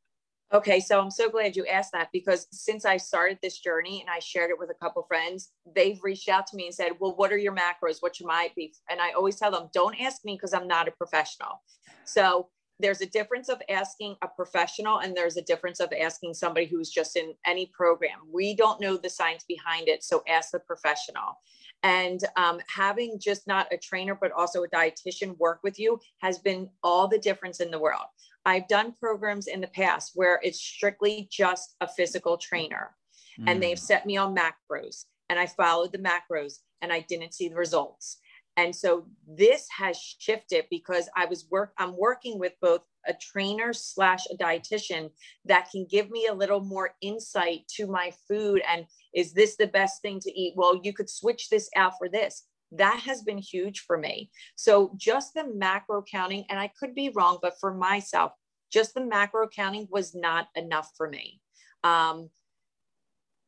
Okay, 0.55 0.79
so 0.79 1.01
I'm 1.01 1.11
so 1.11 1.29
glad 1.29 1.57
you 1.57 1.65
asked 1.65 1.91
that 1.91 2.07
because 2.13 2.47
since 2.49 2.85
I 2.85 2.95
started 2.95 3.39
this 3.41 3.59
journey 3.59 3.99
and 3.99 4.09
I 4.09 4.19
shared 4.19 4.51
it 4.51 4.57
with 4.57 4.69
a 4.69 4.73
couple 4.73 5.03
friends, 5.03 5.51
they've 5.75 5.99
reached 6.01 6.29
out 6.29 6.47
to 6.47 6.55
me 6.55 6.67
and 6.67 6.73
said, 6.73 6.93
"Well, 6.97 7.13
what 7.13 7.33
are 7.33 7.37
your 7.37 7.53
macros? 7.53 7.97
What 7.99 8.15
should 8.15 8.25
my 8.25 8.49
be?" 8.55 8.73
And 8.89 9.01
I 9.01 9.11
always 9.11 9.35
tell 9.35 9.51
them, 9.51 9.69
"Don't 9.73 9.99
ask 9.99 10.23
me 10.23 10.35
because 10.35 10.53
I'm 10.53 10.65
not 10.65 10.87
a 10.87 10.91
professional." 10.91 11.61
So 12.05 12.51
there's 12.79 13.01
a 13.01 13.05
difference 13.05 13.49
of 13.49 13.61
asking 13.69 14.15
a 14.21 14.27
professional 14.27 14.99
and 14.99 15.15
there's 15.15 15.37
a 15.37 15.41
difference 15.41 15.79
of 15.79 15.93
asking 15.99 16.33
somebody 16.33 16.65
who's 16.65 16.89
just 16.89 17.15
in 17.15 17.33
any 17.45 17.67
program. 17.67 18.19
We 18.31 18.55
don't 18.55 18.81
know 18.81 18.97
the 18.97 19.09
science 19.09 19.45
behind 19.47 19.87
it, 19.87 20.03
so 20.03 20.23
ask 20.27 20.51
the 20.51 20.59
professional. 20.59 21.39
And 21.83 22.19
um, 22.35 22.59
having 22.67 23.19
just 23.19 23.47
not 23.47 23.71
a 23.71 23.77
trainer, 23.77 24.17
but 24.19 24.31
also 24.31 24.63
a 24.63 24.69
dietitian 24.69 25.37
work 25.37 25.59
with 25.63 25.79
you 25.79 25.99
has 26.19 26.39
been 26.39 26.69
all 26.83 27.07
the 27.07 27.19
difference 27.19 27.59
in 27.59 27.71
the 27.71 27.79
world. 27.79 28.05
I've 28.45 28.67
done 28.67 28.93
programs 28.93 29.47
in 29.47 29.61
the 29.61 29.67
past 29.67 30.11
where 30.15 30.39
it's 30.43 30.59
strictly 30.59 31.27
just 31.31 31.75
a 31.81 31.87
physical 31.87 32.37
trainer 32.37 32.95
mm. 33.39 33.45
and 33.47 33.61
they've 33.61 33.77
mm. 33.77 33.81
set 33.81 34.05
me 34.05 34.17
on 34.17 34.35
macros 34.35 35.05
and 35.29 35.39
I 35.39 35.47
followed 35.47 35.91
the 35.91 35.99
macros 35.99 36.59
and 36.81 36.91
I 36.93 37.01
didn't 37.01 37.33
see 37.33 37.49
the 37.49 37.55
results. 37.55 38.17
And 38.57 38.73
so 38.75 39.05
this 39.27 39.67
has 39.77 39.97
shifted 39.97 40.65
because 40.69 41.09
I 41.15 41.25
was 41.25 41.47
work 41.51 41.73
I'm 41.77 41.97
working 41.97 42.39
with 42.39 42.53
both 42.61 42.81
a 43.07 43.13
trainer 43.13 43.73
slash 43.73 44.25
a 44.31 44.37
dietitian 44.37 45.09
that 45.45 45.69
can 45.71 45.85
give 45.89 46.09
me 46.09 46.27
a 46.27 46.33
little 46.33 46.61
more 46.61 46.91
insight 47.01 47.67
to 47.75 47.85
my 47.85 48.11
food 48.27 48.61
and 48.67 48.85
is 49.13 49.33
this 49.33 49.55
the 49.55 49.67
best 49.67 50.01
thing 50.01 50.19
to 50.21 50.39
eat? 50.39 50.53
Well, 50.55 50.79
you 50.83 50.93
could 50.93 51.09
switch 51.09 51.49
this 51.49 51.69
out 51.75 51.93
for 51.97 52.09
this. 52.09 52.43
That 52.71 52.99
has 53.05 53.21
been 53.21 53.37
huge 53.37 53.81
for 53.81 53.97
me. 53.97 54.31
So 54.55 54.91
just 54.97 55.33
the 55.33 55.47
macro 55.53 56.03
counting, 56.03 56.45
and 56.49 56.59
I 56.59 56.71
could 56.79 56.95
be 56.95 57.11
wrong, 57.15 57.39
but 57.41 57.59
for 57.59 57.73
myself, 57.73 58.33
just 58.71 58.93
the 58.93 59.05
macro 59.05 59.47
counting 59.47 59.87
was 59.89 60.15
not 60.15 60.47
enough 60.55 60.91
for 60.97 61.09
me. 61.09 61.39
Um, 61.83 62.29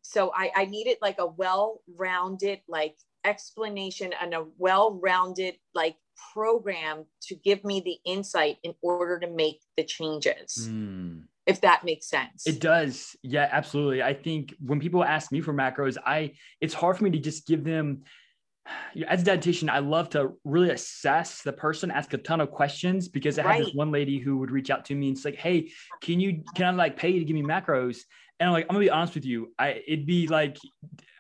so 0.03 0.31
I, 0.33 0.51
I 0.55 0.65
needed 0.65 0.97
like 1.01 1.19
a 1.19 1.27
well-rounded 1.27 2.61
like 2.69 2.95
explanation 3.27 4.13
and 4.21 4.33
a 4.33 4.45
well-rounded 4.57 5.55
like 5.75 5.95
program 6.33 7.05
to 7.21 7.35
give 7.35 7.63
me 7.63 7.81
the 7.81 7.97
insight 8.09 8.57
in 8.63 8.73
order 8.81 9.19
to 9.19 9.29
make 9.29 9.61
the 9.75 9.83
changes 9.83 10.69
mm. 10.71 11.21
if 11.45 11.61
that 11.61 11.83
makes 11.83 12.09
sense 12.09 12.47
it 12.47 12.59
does 12.59 13.15
yeah 13.21 13.47
absolutely 13.51 14.01
i 14.01 14.13
think 14.13 14.55
when 14.59 14.79
people 14.79 15.03
ask 15.03 15.31
me 15.31 15.41
for 15.41 15.53
macros 15.53 15.97
i 16.05 16.31
it's 16.61 16.73
hard 16.73 16.97
for 16.97 17.03
me 17.03 17.11
to 17.11 17.19
just 17.19 17.45
give 17.45 17.63
them 17.63 18.01
as 19.07 19.21
a 19.21 19.25
dietitian, 19.25 19.69
I 19.69 19.79
love 19.79 20.09
to 20.09 20.33
really 20.43 20.71
assess 20.71 21.41
the 21.41 21.53
person, 21.53 21.89
ask 21.89 22.13
a 22.13 22.17
ton 22.17 22.41
of 22.41 22.51
questions 22.51 23.07
because 23.07 23.39
I 23.39 23.43
right. 23.43 23.55
had 23.55 23.65
this 23.67 23.73
one 23.73 23.91
lady 23.91 24.19
who 24.19 24.39
would 24.39 24.51
reach 24.51 24.69
out 24.69 24.83
to 24.85 24.95
me 24.95 25.07
and 25.07 25.17
say, 25.17 25.33
Hey, 25.33 25.71
can 26.01 26.19
you, 26.19 26.43
can 26.53 26.65
I 26.65 26.71
like 26.71 26.97
pay 26.97 27.09
you 27.09 27.19
to 27.19 27.25
give 27.25 27.33
me 27.33 27.43
macros? 27.43 27.99
And 28.39 28.47
I'm 28.47 28.53
like, 28.53 28.65
I'm 28.65 28.75
gonna 28.75 28.85
be 28.85 28.89
honest 28.89 29.15
with 29.15 29.25
you. 29.25 29.53
I 29.57 29.81
it'd 29.87 30.05
be 30.05 30.27
like 30.27 30.57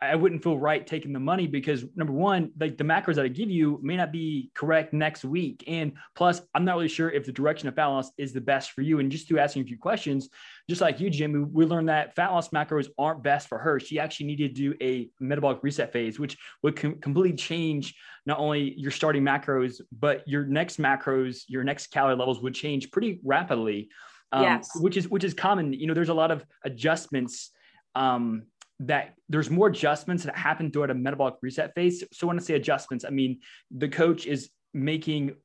I 0.01 0.15
wouldn't 0.15 0.43
feel 0.43 0.57
right 0.57 0.85
taking 0.85 1.11
the 1.11 1.19
money 1.19 1.47
because 1.47 1.85
number 1.95 2.13
one, 2.13 2.51
like 2.59 2.77
the 2.77 2.83
macros 2.83 3.15
that 3.15 3.25
I 3.25 3.29
give 3.29 3.49
you 3.49 3.79
may 3.81 3.95
not 3.95 4.11
be 4.11 4.51
correct 4.53 4.93
next 4.93 5.25
week. 5.25 5.63
And 5.67 5.93
plus, 6.15 6.41
I'm 6.53 6.65
not 6.65 6.75
really 6.75 6.87
sure 6.87 7.09
if 7.09 7.25
the 7.25 7.31
direction 7.31 7.67
of 7.67 7.75
fat 7.75 7.87
loss 7.87 8.11
is 8.17 8.31
the 8.31 8.41
best 8.41 8.71
for 8.71 8.81
you. 8.81 8.99
And 8.99 9.11
just 9.11 9.27
through 9.27 9.39
asking 9.39 9.63
a 9.63 9.65
few 9.65 9.77
questions, 9.77 10.29
just 10.69 10.81
like 10.81 10.99
you, 10.99 11.09
Jim, 11.09 11.31
we, 11.31 11.39
we 11.39 11.65
learned 11.65 11.89
that 11.89 12.15
fat 12.15 12.31
loss 12.31 12.49
macros 12.49 12.87
aren't 12.97 13.23
best 13.23 13.47
for 13.47 13.57
her. 13.57 13.79
She 13.79 13.99
actually 13.99 14.27
needed 14.27 14.55
to 14.55 14.61
do 14.61 14.77
a 14.81 15.09
metabolic 15.19 15.59
reset 15.63 15.91
phase, 15.91 16.19
which 16.19 16.37
would 16.61 16.75
com- 16.75 16.99
completely 16.99 17.35
change 17.35 17.95
not 18.25 18.39
only 18.39 18.73
your 18.77 18.91
starting 18.91 19.23
macros, 19.23 19.81
but 19.91 20.27
your 20.27 20.45
next 20.45 20.79
macros, 20.79 21.43
your 21.47 21.63
next 21.63 21.87
calorie 21.87 22.15
levels 22.15 22.41
would 22.41 22.53
change 22.53 22.91
pretty 22.91 23.19
rapidly 23.23 23.89
um, 24.31 24.43
yes. 24.43 24.69
which 24.75 24.97
is 24.97 25.07
which 25.09 25.23
is 25.23 25.33
common. 25.33 25.73
You 25.73 25.87
know, 25.87 25.93
there's 25.93 26.09
a 26.09 26.13
lot 26.13 26.31
of 26.31 26.45
adjustments 26.65 27.51
um, 27.95 28.43
that 28.79 29.15
there's 29.29 29.49
more 29.49 29.67
adjustments 29.67 30.23
that 30.23 30.37
happen 30.37 30.71
throughout 30.71 30.91
a 30.91 30.95
metabolic 30.95 31.35
reset 31.41 31.73
phase. 31.73 32.03
So 32.13 32.27
when 32.27 32.37
I 32.37 32.41
say 32.41 32.55
adjustments, 32.55 33.05
I 33.05 33.09
mean 33.09 33.39
the 33.71 33.89
coach 33.89 34.25
is 34.25 34.49
making 34.73 35.35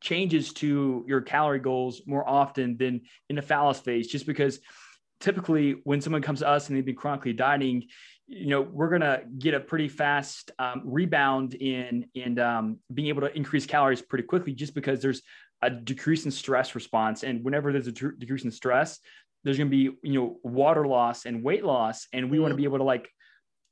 changes 0.00 0.52
to 0.54 1.04
your 1.06 1.20
calorie 1.20 1.58
goals 1.58 2.02
more 2.06 2.28
often 2.28 2.76
than 2.76 3.02
in 3.28 3.40
fat 3.42 3.60
loss 3.60 3.80
phase, 3.80 4.08
just 4.08 4.26
because 4.26 4.60
typically 5.20 5.80
when 5.84 6.00
someone 6.00 6.22
comes 6.22 6.40
to 6.40 6.48
us 6.48 6.68
and 6.68 6.76
they've 6.76 6.84
been 6.84 6.94
chronically 6.94 7.32
dieting, 7.32 7.84
you 8.26 8.48
know, 8.48 8.60
we're 8.60 8.90
gonna 8.90 9.22
get 9.38 9.54
a 9.54 9.60
pretty 9.60 9.88
fast 9.88 10.50
um, 10.58 10.82
rebound 10.84 11.54
in 11.54 12.06
and 12.14 12.38
um, 12.38 12.78
being 12.92 13.08
able 13.08 13.22
to 13.22 13.34
increase 13.36 13.66
calories 13.66 14.02
pretty 14.02 14.24
quickly, 14.24 14.52
just 14.52 14.74
because 14.74 15.00
there's 15.00 15.22
a 15.62 15.70
decrease 15.70 16.24
in 16.24 16.30
stress 16.30 16.74
response. 16.74 17.24
And 17.24 17.42
whenever 17.44 17.72
there's 17.72 17.88
a 17.88 17.92
decrease 17.92 18.44
in 18.44 18.50
stress, 18.50 19.00
there's 19.48 19.56
going 19.56 19.70
to 19.70 19.74
be, 19.74 19.96
you 20.02 20.20
know, 20.20 20.38
water 20.42 20.86
loss 20.86 21.24
and 21.24 21.42
weight 21.42 21.64
loss. 21.64 22.06
And 22.12 22.30
we 22.30 22.36
mm-hmm. 22.36 22.42
want 22.42 22.52
to 22.52 22.56
be 22.56 22.64
able 22.64 22.76
to 22.76 22.84
like 22.84 23.08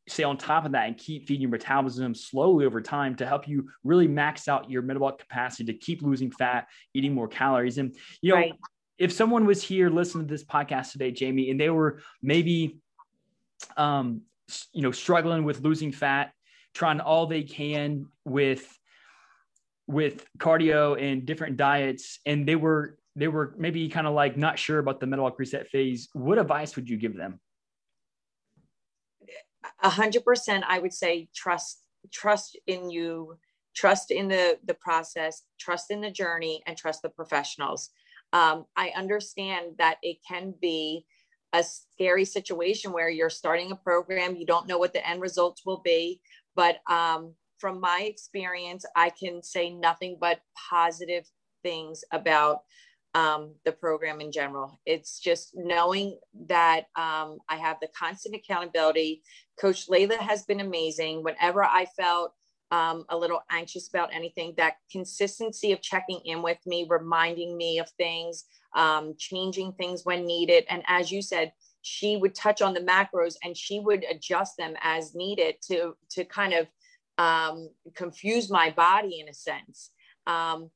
stay 0.08 0.22
on 0.22 0.38
top 0.38 0.64
of 0.64 0.72
that 0.72 0.86
and 0.86 0.96
keep 0.96 1.26
feeding 1.28 1.42
your 1.42 1.50
metabolism 1.50 2.14
slowly 2.14 2.64
over 2.64 2.80
time 2.80 3.14
to 3.16 3.26
help 3.26 3.46
you 3.46 3.68
really 3.84 4.08
max 4.08 4.48
out 4.48 4.70
your 4.70 4.80
metabolic 4.80 5.18
capacity 5.18 5.70
to 5.70 5.74
keep 5.78 6.00
losing 6.00 6.30
fat, 6.30 6.66
eating 6.94 7.12
more 7.12 7.28
calories. 7.28 7.76
And, 7.76 7.94
you 8.22 8.30
know, 8.30 8.36
right. 8.36 8.54
if 8.96 9.12
someone 9.12 9.44
was 9.44 9.62
here 9.62 9.90
listening 9.90 10.26
to 10.26 10.32
this 10.32 10.44
podcast 10.44 10.92
today, 10.92 11.10
Jamie, 11.10 11.50
and 11.50 11.60
they 11.60 11.68
were 11.68 12.00
maybe, 12.22 12.78
um, 13.76 14.22
you 14.72 14.80
know, 14.80 14.92
struggling 14.92 15.44
with 15.44 15.60
losing 15.60 15.92
fat, 15.92 16.32
trying 16.72 17.00
all 17.00 17.26
they 17.26 17.42
can 17.42 18.06
with 18.24 18.66
with 19.86 20.26
cardio 20.38 20.98
and 20.98 21.26
different 21.26 21.58
diets 21.58 22.18
and 22.26 22.48
they 22.48 22.56
were 22.56 22.96
they 23.16 23.28
were 23.28 23.54
maybe 23.56 23.88
kind 23.88 24.06
of 24.06 24.14
like 24.14 24.36
not 24.36 24.58
sure 24.58 24.78
about 24.78 25.00
the 25.00 25.06
metabolic 25.06 25.38
reset 25.38 25.66
phase 25.68 26.08
what 26.12 26.38
advice 26.38 26.76
would 26.76 26.88
you 26.88 26.96
give 26.96 27.16
them? 27.16 27.40
A 29.82 29.90
hundred 29.90 30.24
percent 30.24 30.64
i 30.68 30.78
would 30.78 30.92
say 30.92 31.28
trust 31.34 31.82
trust 32.12 32.58
in 32.66 32.88
you 32.90 33.36
trust 33.74 34.10
in 34.10 34.28
the 34.28 34.58
the 34.64 34.74
process 34.74 35.42
trust 35.58 35.90
in 35.90 36.00
the 36.00 36.10
journey 36.10 36.62
and 36.66 36.76
trust 36.76 37.02
the 37.02 37.08
professionals. 37.08 37.90
Um, 38.32 38.66
i 38.76 38.90
understand 38.96 39.72
that 39.78 39.96
it 40.02 40.18
can 40.26 40.54
be 40.60 41.04
a 41.52 41.62
scary 41.62 42.24
situation 42.24 42.92
where 42.92 43.08
you're 43.08 43.30
starting 43.30 43.72
a 43.72 43.76
program 43.76 44.36
you 44.36 44.46
don't 44.46 44.66
know 44.66 44.78
what 44.78 44.92
the 44.92 45.08
end 45.08 45.20
results 45.20 45.62
will 45.64 45.80
be 45.80 46.20
but 46.56 46.78
um, 46.90 47.34
from 47.58 47.80
my 47.80 48.02
experience, 48.02 48.84
I 48.94 49.10
can 49.10 49.42
say 49.42 49.70
nothing 49.70 50.18
but 50.20 50.40
positive 50.70 51.28
things 51.62 52.04
about 52.12 52.62
um, 53.16 53.54
the 53.64 53.72
program 53.72 54.20
in 54.20 54.30
general. 54.30 54.78
It's 54.84 55.18
just 55.18 55.52
knowing 55.56 56.18
that 56.48 56.80
um, 56.96 57.38
I 57.48 57.56
have 57.56 57.78
the 57.80 57.88
constant 57.98 58.36
accountability. 58.36 59.22
Coach 59.58 59.88
Layla 59.88 60.18
has 60.18 60.44
been 60.44 60.60
amazing. 60.60 61.24
Whenever 61.24 61.64
I 61.64 61.86
felt 61.96 62.34
um, 62.70 63.06
a 63.08 63.16
little 63.16 63.40
anxious 63.50 63.88
about 63.88 64.10
anything, 64.12 64.52
that 64.58 64.74
consistency 64.92 65.72
of 65.72 65.80
checking 65.80 66.20
in 66.26 66.42
with 66.42 66.58
me, 66.66 66.86
reminding 66.90 67.56
me 67.56 67.78
of 67.78 67.88
things, 67.96 68.44
um, 68.76 69.14
changing 69.16 69.72
things 69.72 70.04
when 70.04 70.26
needed. 70.26 70.66
And 70.68 70.82
as 70.86 71.10
you 71.10 71.22
said, 71.22 71.52
she 71.80 72.18
would 72.18 72.34
touch 72.34 72.60
on 72.60 72.74
the 72.74 72.80
macros 72.80 73.36
and 73.42 73.56
she 73.56 73.80
would 73.80 74.04
adjust 74.10 74.58
them 74.58 74.74
as 74.82 75.14
needed 75.14 75.54
to 75.68 75.94
to 76.10 76.24
kind 76.26 76.52
of 76.52 76.66
um, 77.16 77.70
confused 77.94 78.50
my 78.50 78.68
body 78.68 79.20
in 79.20 79.28
a 79.30 79.34
sense. 79.34 79.90
Um, 80.26 80.70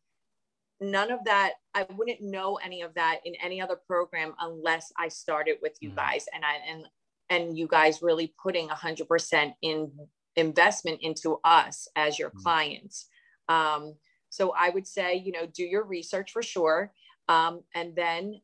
none 0.81 1.11
of 1.11 1.25
that, 1.25 1.55
I 1.75 1.87
wouldn't 1.97 2.23
know 2.23 2.59
any 2.65 2.83
of 2.83 2.95
that 2.95 3.21
in 3.25 3.35
any 3.37 3.61
other 3.61 3.77
program 3.87 4.35
unless 4.41 4.93
I 4.99 5.09
started 5.09 5.57
with 5.63 5.77
you 5.81 5.91
mm. 5.91 5.97
guys 5.97 6.27
and 6.35 6.45
I 6.45 6.57
and 6.69 6.87
and 7.29 7.57
you 7.57 7.69
guys 7.69 8.03
really 8.03 8.35
putting 8.43 8.71
a 8.71 8.75
hundred 8.75 9.09
percent 9.09 9.55
in 9.63 9.93
investment 10.37 11.01
into 11.03 11.39
us 11.45 11.89
as 11.97 12.19
your 12.19 12.31
mm. 12.31 12.43
clients. 12.43 13.07
Um, 13.49 13.95
so 14.31 14.55
I 14.57 14.71
would 14.71 14.87
say, 14.87 15.17
you 15.17 15.33
know, 15.33 15.47
do 15.47 15.65
your 15.65 15.85
research 15.85 16.33
for 16.33 16.43
sure. 16.43 16.93
Um, 17.29 17.63
and 17.75 17.95
then 17.95 18.41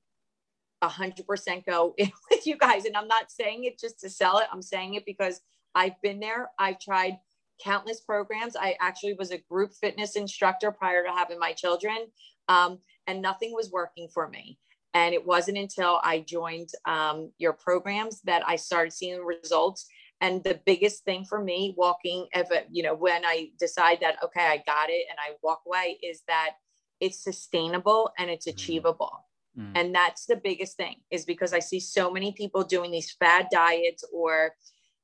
a 0.83 0.88
hundred 0.88 1.27
percent 1.27 1.64
go 1.64 1.94
in 1.96 2.12
with 2.31 2.46
you 2.46 2.57
guys. 2.59 2.85
And 2.85 2.96
I'm 2.96 3.09
not 3.09 3.31
saying 3.31 3.64
it 3.64 3.79
just 3.79 4.01
to 4.01 4.11
sell 4.11 4.38
it. 4.38 4.46
I'm 4.53 4.62
saying 4.62 4.94
it 4.94 5.07
because 5.07 5.40
I've 5.75 6.01
been 6.03 6.20
there. 6.20 6.51
I've 6.59 6.81
tried 6.81 7.18
countless 7.62 8.00
programs. 8.00 8.56
I 8.56 8.76
actually 8.80 9.14
was 9.14 9.30
a 9.30 9.38
group 9.38 9.72
fitness 9.72 10.16
instructor 10.16 10.70
prior 10.70 11.04
to 11.04 11.10
having 11.10 11.38
my 11.38 11.52
children, 11.52 12.06
um, 12.48 12.78
and 13.06 13.22
nothing 13.22 13.52
was 13.52 13.70
working 13.70 14.08
for 14.12 14.28
me. 14.28 14.58
And 14.94 15.14
it 15.14 15.26
wasn't 15.26 15.58
until 15.58 16.00
I 16.02 16.20
joined 16.20 16.70
um, 16.86 17.30
your 17.38 17.52
programs 17.52 18.22
that 18.22 18.42
I 18.46 18.56
started 18.56 18.92
seeing 18.92 19.22
results. 19.22 19.86
And 20.22 20.42
the 20.42 20.58
biggest 20.64 21.04
thing 21.04 21.26
for 21.26 21.42
me 21.42 21.74
walking, 21.76 22.26
if 22.32 22.50
it, 22.50 22.66
you 22.70 22.82
know, 22.82 22.94
when 22.94 23.22
I 23.26 23.50
decide 23.58 23.98
that, 24.00 24.16
okay, 24.24 24.46
I 24.46 24.62
got 24.64 24.88
it 24.88 25.04
and 25.10 25.18
I 25.18 25.34
walk 25.42 25.62
away, 25.66 25.98
is 26.02 26.22
that 26.28 26.52
it's 27.00 27.22
sustainable 27.22 28.10
and 28.18 28.30
it's 28.30 28.46
mm-hmm. 28.46 28.56
achievable. 28.56 29.26
Mm. 29.58 29.72
And 29.74 29.94
that's 29.94 30.24
the 30.24 30.36
biggest 30.36 30.78
thing, 30.78 30.96
is 31.10 31.26
because 31.26 31.52
I 31.52 31.58
see 31.58 31.80
so 31.80 32.10
many 32.10 32.32
people 32.32 32.64
doing 32.64 32.90
these 32.90 33.12
fad 33.12 33.48
diets 33.52 34.02
or 34.10 34.54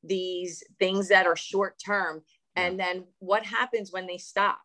these 0.03 0.63
things 0.79 1.09
that 1.09 1.27
are 1.27 1.37
short 1.37 1.77
term 1.85 2.23
and 2.57 2.79
then 2.79 3.05
what 3.19 3.45
happens 3.45 3.93
when 3.93 4.07
they 4.07 4.19
stop? 4.19 4.61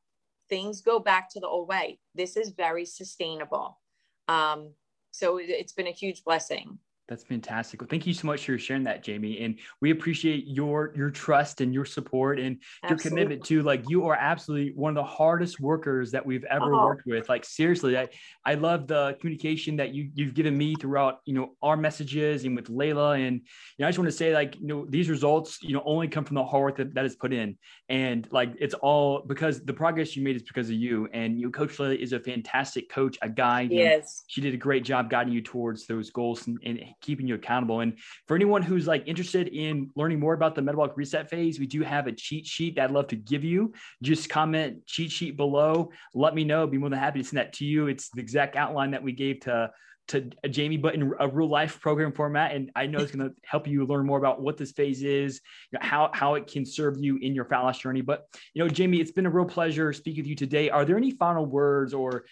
Things 0.49 0.81
go 0.81 0.99
back 0.99 1.29
to 1.31 1.39
the 1.39 1.47
old 1.47 1.67
way. 1.67 1.99
This 2.15 2.37
is 2.37 2.51
very 2.51 2.85
sustainable. 2.85 3.79
Um, 4.27 4.73
so 5.11 5.39
it's 5.41 5.73
been 5.73 5.87
a 5.87 5.91
huge 5.91 6.23
blessing. 6.23 6.79
That's 7.07 7.23
fantastic. 7.23 7.81
Well, 7.81 7.87
thank 7.89 8.05
you 8.05 8.13
so 8.13 8.27
much 8.27 8.45
for 8.45 8.57
sharing 8.59 8.83
that, 8.83 9.01
Jamie. 9.01 9.39
And 9.39 9.59
we 9.81 9.91
appreciate 9.91 10.45
your 10.45 10.93
your 10.95 11.09
trust 11.09 11.61
and 11.61 11.73
your 11.73 11.85
support 11.85 12.37
and 12.37 12.57
absolutely. 12.83 12.89
your 12.89 13.09
commitment 13.09 13.45
to 13.45 13.63
like 13.63 13.89
you 13.89 14.05
are 14.07 14.15
absolutely 14.15 14.73
one 14.75 14.89
of 14.89 14.95
the 14.95 15.09
hardest 15.09 15.59
workers 15.59 16.11
that 16.11 16.25
we've 16.25 16.43
ever 16.45 16.73
oh. 16.73 16.85
worked 16.85 17.05
with. 17.05 17.29
Like 17.29 17.45
seriously, 17.45 17.97
I 17.97 18.09
I 18.45 18.55
love 18.55 18.87
the 18.87 19.17
communication 19.21 19.77
that 19.77 19.93
you 19.93 20.09
you've 20.15 20.33
given 20.33 20.57
me 20.57 20.75
throughout 20.75 21.21
you 21.25 21.33
know 21.33 21.55
our 21.61 21.77
messages 21.77 22.43
and 22.43 22.55
with 22.55 22.67
Layla. 22.67 23.25
And 23.25 23.37
you 23.37 23.43
know, 23.79 23.87
I 23.87 23.89
just 23.89 23.99
want 23.99 24.11
to 24.11 24.17
say 24.17 24.33
like 24.33 24.59
you 24.59 24.67
know 24.67 24.85
these 24.89 25.09
results 25.09 25.59
you 25.61 25.73
know 25.73 25.83
only 25.85 26.09
come 26.09 26.25
from 26.25 26.35
the 26.35 26.43
hard 26.43 26.67
work 26.67 26.77
that, 26.77 26.93
that 26.93 27.05
is 27.05 27.15
put 27.15 27.31
in, 27.31 27.57
and 27.87 28.27
like 28.31 28.53
it's 28.59 28.73
all 28.73 29.21
because 29.21 29.63
the 29.63 29.73
progress 29.73 30.15
you 30.15 30.23
made 30.23 30.35
is 30.35 30.43
because 30.43 30.67
of 30.67 30.75
you. 30.75 31.07
And 31.13 31.39
you, 31.39 31.51
Coach 31.51 31.77
Layla, 31.77 31.97
is 31.97 32.11
a 32.11 32.19
fantastic 32.19 32.89
coach, 32.89 33.17
a 33.21 33.29
guide. 33.29 33.71
Yes, 33.71 34.23
she 34.27 34.41
did 34.41 34.53
a 34.53 34.57
great 34.57 34.83
job 34.83 35.09
guiding 35.09 35.31
you 35.31 35.41
towards 35.41 35.87
those 35.87 36.09
goals 36.09 36.47
and, 36.47 36.59
and 36.65 36.79
keeping 37.01 37.27
you 37.27 37.35
accountable. 37.35 37.81
And 37.81 37.97
for 38.27 38.35
anyone 38.35 38.61
who's 38.61 38.87
like 38.87 39.03
interested 39.07 39.47
in 39.49 39.89
learning 39.95 40.19
more 40.19 40.33
about 40.33 40.55
the 40.55 40.61
metabolic 40.61 40.93
reset 40.95 41.29
phase, 41.29 41.59
we 41.59 41.67
do 41.67 41.81
have 41.81 42.07
a 42.07 42.11
cheat 42.11 42.45
sheet 42.45 42.75
that 42.75 42.85
I'd 42.85 42.91
love 42.91 43.07
to 43.07 43.15
give 43.15 43.43
you. 43.43 43.73
Just 44.01 44.29
comment 44.29 44.85
cheat 44.85 45.11
sheet 45.11 45.37
below. 45.37 45.91
Let 46.13 46.35
me 46.35 46.43
know. 46.43 46.67
be 46.67 46.77
more 46.77 46.89
than 46.89 46.99
happy 46.99 47.21
to 47.21 47.27
send 47.27 47.37
that 47.37 47.53
to 47.53 47.65
you. 47.65 47.87
It's 47.87 48.09
the 48.09 48.21
exact 48.21 48.55
outline 48.55 48.91
that 48.91 49.03
we 49.03 49.11
gave 49.11 49.41
to 49.41 49.71
to 50.09 50.29
Jamie, 50.49 50.77
but 50.77 50.95
in 50.95 51.13
a 51.19 51.27
real 51.27 51.49
life 51.49 51.81
program 51.81 52.11
format. 52.13 52.55
And 52.55 52.71
I 52.75 52.85
know 52.85 52.99
it's 52.99 53.11
going 53.11 53.29
to 53.29 53.35
help 53.43 53.67
you 53.67 53.85
learn 53.85 54.05
more 54.05 54.17
about 54.17 54.41
what 54.41 54.57
this 54.57 54.71
phase 54.71 55.03
is, 55.03 55.41
you 55.71 55.79
know, 55.79 55.85
how, 55.85 56.09
how 56.13 56.35
it 56.35 56.47
can 56.47 56.65
serve 56.65 56.95
you 56.97 57.17
in 57.17 57.35
your 57.35 57.45
fat 57.45 57.59
loss 57.59 57.79
journey. 57.79 58.01
But, 58.01 58.25
you 58.53 58.63
know, 58.63 58.69
Jamie, 58.69 59.01
it's 59.01 59.11
been 59.11 59.25
a 59.25 59.29
real 59.29 59.45
pleasure 59.45 59.91
speaking 59.93 60.23
with 60.23 60.29
you 60.29 60.35
today. 60.35 60.69
Are 60.69 60.85
there 60.85 60.97
any 60.97 61.11
final 61.11 61.45
words 61.45 61.93
or 61.93 62.25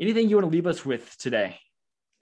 anything 0.00 0.28
you 0.28 0.36
want 0.36 0.50
to 0.50 0.52
leave 0.52 0.66
us 0.66 0.84
with 0.84 1.16
today? 1.18 1.58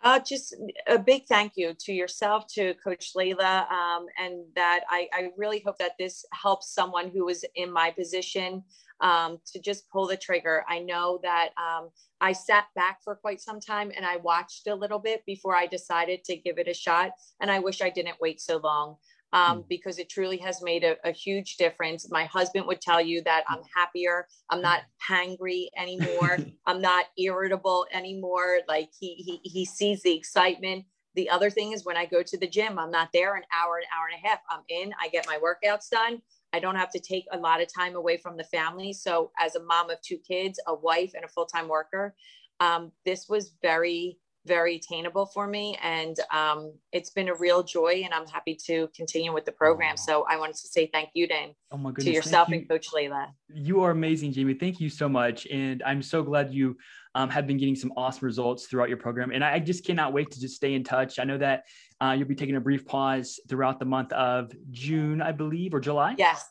Uh, 0.03 0.21
just 0.21 0.55
a 0.87 0.97
big 0.97 1.25
thank 1.27 1.55
you 1.57 1.75
to 1.75 1.93
yourself, 1.93 2.47
to 2.47 2.75
Coach 2.75 3.15
Layla, 3.17 3.69
um, 3.71 4.07
and 4.17 4.45
that 4.55 4.85
I, 4.89 5.09
I, 5.13 5.31
really 5.37 5.61
hope 5.67 5.77
that 5.79 5.99
this 5.99 6.25
helps 6.33 6.73
someone 6.73 7.11
who 7.11 7.29
is 7.29 7.45
in 7.57 7.73
my 7.73 7.91
position 7.91 8.63
um, 9.01 9.39
to 9.47 9.59
just 9.59 9.91
pull 9.91 10.07
the 10.07 10.17
trigger. 10.17 10.65
I 10.69 10.79
know 10.79 11.19
that 11.25 11.49
um, 11.57 11.89
I 12.21 12.33
sat 12.33 12.67
back 12.77 13.03
for 13.03 13.17
quite 13.17 13.41
some 13.41 13.59
time 13.59 13.91
and 13.97 14.07
I 14.07 14.19
watched 14.19 14.69
a 14.69 14.75
little 14.75 15.01
bit 15.01 15.27
before 15.27 15.57
I 15.57 15.67
decided 15.67 16.23
to 16.25 16.37
give 16.37 16.59
it 16.59 16.69
a 16.69 16.75
shot, 16.75 17.11
and 17.41 17.51
I 17.51 17.59
wish 17.59 17.83
I 17.83 17.91
didn't 17.91 18.21
wait 18.21 18.41
so 18.41 18.59
long 18.59 18.99
um, 19.33 19.59
mm. 19.59 19.69
because 19.69 19.99
it 19.99 20.09
truly 20.09 20.39
has 20.39 20.63
made 20.63 20.85
a, 20.85 20.97
a, 21.05 21.13
huge 21.13 21.57
difference. 21.57 22.11
My 22.11 22.25
husband 22.25 22.67
would 22.67 22.81
tell 22.81 23.01
you 23.01 23.23
that 23.25 23.45
I'm 23.49 23.61
happier. 23.75 24.27
I'm 24.51 24.63
not 24.63 24.83
hangry 25.07 25.67
anymore. 25.77 26.39
I'm 26.67 26.81
not 26.81 27.07
irritable 27.19 27.87
anymore. 27.93 28.61
Like 28.67 28.91
he, 28.99 29.15
he, 29.15 29.41
he 29.43 29.65
sees 29.65 30.03
the 30.03 30.17
excitement. 30.17 30.87
The 31.15 31.29
other 31.29 31.51
thing 31.51 31.73
is 31.73 31.85
when 31.85 31.97
I 31.97 32.07
go 32.07 32.23
to 32.23 32.39
the 32.39 32.47
gym, 32.47 32.79
I'm 32.79 32.91
not 32.91 33.11
there 33.13 33.35
an 33.35 33.43
hour, 33.53 33.77
an 33.79 33.85
hour 33.97 34.07
and 34.11 34.25
a 34.25 34.29
half. 34.29 34.39
I'm 34.51 34.63
in, 34.69 34.93
I 35.03 35.09
get 35.09 35.27
my 35.27 35.39
workouts 35.39 35.91
done. 35.91 36.23
I 36.53 36.61
don't 36.61 36.77
have 36.77 36.91
to 36.93 37.01
take 37.01 37.27
a 37.33 37.39
lot 37.39 37.61
of 37.61 37.69
time 37.73 37.97
away 37.97 38.17
from 38.17 38.37
the 38.37 38.45
family. 38.45 38.93
So 38.93 39.31
as 39.39 39.55
a 39.55 39.63
mom 39.63 39.91
of 39.91 40.01
two 40.01 40.19
kids, 40.19 40.59
a 40.67 40.75
wife 40.75 41.13
and 41.15 41.25
a 41.25 41.29
full-time 41.29 41.69
worker, 41.69 42.15
um, 42.61 42.93
this 43.05 43.29
was 43.29 43.53
very 43.61 44.19
very 44.49 44.77
attainable 44.77 45.27
for 45.27 45.47
me. 45.47 45.79
And 45.83 46.17
um, 46.33 46.73
it's 46.93 47.11
been 47.11 47.29
a 47.29 47.35
real 47.35 47.63
joy, 47.63 48.03
and 48.05 48.13
I'm 48.13 48.27
happy 48.27 48.57
to 48.67 48.89
continue 48.97 49.33
with 49.33 49.45
the 49.45 49.53
program. 49.53 49.97
So 49.97 50.25
I 50.29 50.37
wanted 50.37 50.57
to 50.57 50.69
say 50.69 50.91
thank 50.93 51.11
you, 51.15 51.29
Dan, 51.29 51.51
oh 51.71 51.77
my 51.77 51.91
goodness, 51.91 52.07
to 52.07 52.13
yourself 52.13 52.49
you. 52.49 52.57
and 52.57 52.69
Coach 52.69 52.89
Layla. 52.93 53.29
You 53.49 53.83
are 53.83 53.93
amazing, 53.93 54.33
Jamie. 54.33 54.55
Thank 54.55 54.81
you 54.81 54.89
so 54.89 55.09
much. 55.09 55.47
And 55.47 55.83
I'm 55.85 56.03
so 56.03 56.23
glad 56.23 56.53
you 56.53 56.77
um, 57.15 57.31
have 57.31 57.47
been 57.47 57.59
getting 57.59 57.77
some 57.77 57.93
awesome 57.97 58.25
results 58.25 58.67
throughout 58.67 58.89
your 58.89 58.99
program. 58.99 59.31
And 59.31 59.45
I 59.45 59.59
just 59.59 59.85
cannot 59.85 60.13
wait 60.13 60.31
to 60.33 60.41
just 60.41 60.57
stay 60.57 60.75
in 60.75 60.83
touch. 60.85 61.19
I 61.19 61.25
know 61.25 61.39
that 61.39 61.65
uh, 62.01 62.15
you'll 62.17 62.29
be 62.29 62.35
taking 62.35 62.57
a 62.57 62.61
brief 62.61 62.87
pause 62.87 63.41
throughout 63.49 63.79
the 63.79 63.85
month 63.85 64.13
of 64.13 64.53
June, 64.71 65.21
I 65.21 65.33
believe, 65.33 65.75
or 65.75 65.81
July. 65.81 66.15
Yes. 66.19 66.45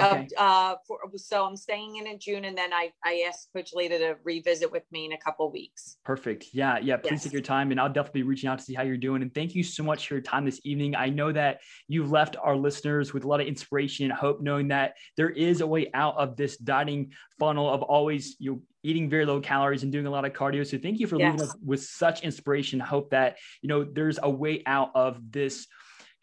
Okay. 0.00 0.28
Uh, 0.36 0.76
for, 0.86 0.98
so 1.16 1.44
I'm 1.44 1.56
staying 1.56 1.96
in 1.96 2.06
in 2.06 2.18
June, 2.18 2.44
and 2.44 2.56
then 2.56 2.72
I 2.72 2.92
I 3.04 3.24
asked 3.26 3.48
Coach 3.54 3.70
Lita 3.74 3.98
to 3.98 4.16
revisit 4.24 4.70
with 4.70 4.84
me 4.92 5.06
in 5.06 5.12
a 5.12 5.18
couple 5.18 5.50
weeks. 5.50 5.96
Perfect. 6.04 6.46
Yeah, 6.52 6.78
yeah. 6.78 6.96
Please 6.96 7.12
yes. 7.12 7.24
take 7.24 7.32
your 7.32 7.42
time, 7.42 7.70
and 7.70 7.80
I'll 7.80 7.92
definitely 7.92 8.22
be 8.22 8.28
reaching 8.28 8.48
out 8.48 8.58
to 8.58 8.64
see 8.64 8.74
how 8.74 8.82
you're 8.82 8.96
doing. 8.96 9.22
And 9.22 9.34
thank 9.34 9.54
you 9.54 9.62
so 9.64 9.82
much 9.82 10.06
for 10.06 10.14
your 10.14 10.22
time 10.22 10.44
this 10.44 10.60
evening. 10.64 10.94
I 10.94 11.08
know 11.08 11.32
that 11.32 11.60
you've 11.88 12.10
left 12.10 12.36
our 12.40 12.56
listeners 12.56 13.12
with 13.12 13.24
a 13.24 13.28
lot 13.28 13.40
of 13.40 13.46
inspiration 13.46 14.04
and 14.04 14.12
hope, 14.12 14.40
knowing 14.40 14.68
that 14.68 14.94
there 15.16 15.30
is 15.30 15.60
a 15.60 15.66
way 15.66 15.90
out 15.94 16.16
of 16.16 16.36
this 16.36 16.56
dieting 16.56 17.12
funnel 17.38 17.68
of 17.68 17.82
always 17.82 18.36
you 18.38 18.52
know, 18.52 18.62
eating 18.82 19.10
very 19.10 19.26
low 19.26 19.40
calories 19.40 19.82
and 19.82 19.92
doing 19.92 20.06
a 20.06 20.10
lot 20.10 20.24
of 20.24 20.32
cardio. 20.32 20.66
So 20.66 20.78
thank 20.78 21.00
you 21.00 21.06
for 21.06 21.18
yes. 21.18 21.32
leaving 21.32 21.48
us 21.48 21.56
with 21.64 21.82
such 21.82 22.22
inspiration. 22.22 22.78
Hope 22.78 23.10
that 23.10 23.38
you 23.62 23.68
know 23.68 23.84
there's 23.84 24.18
a 24.22 24.30
way 24.30 24.62
out 24.66 24.90
of 24.94 25.18
this 25.32 25.66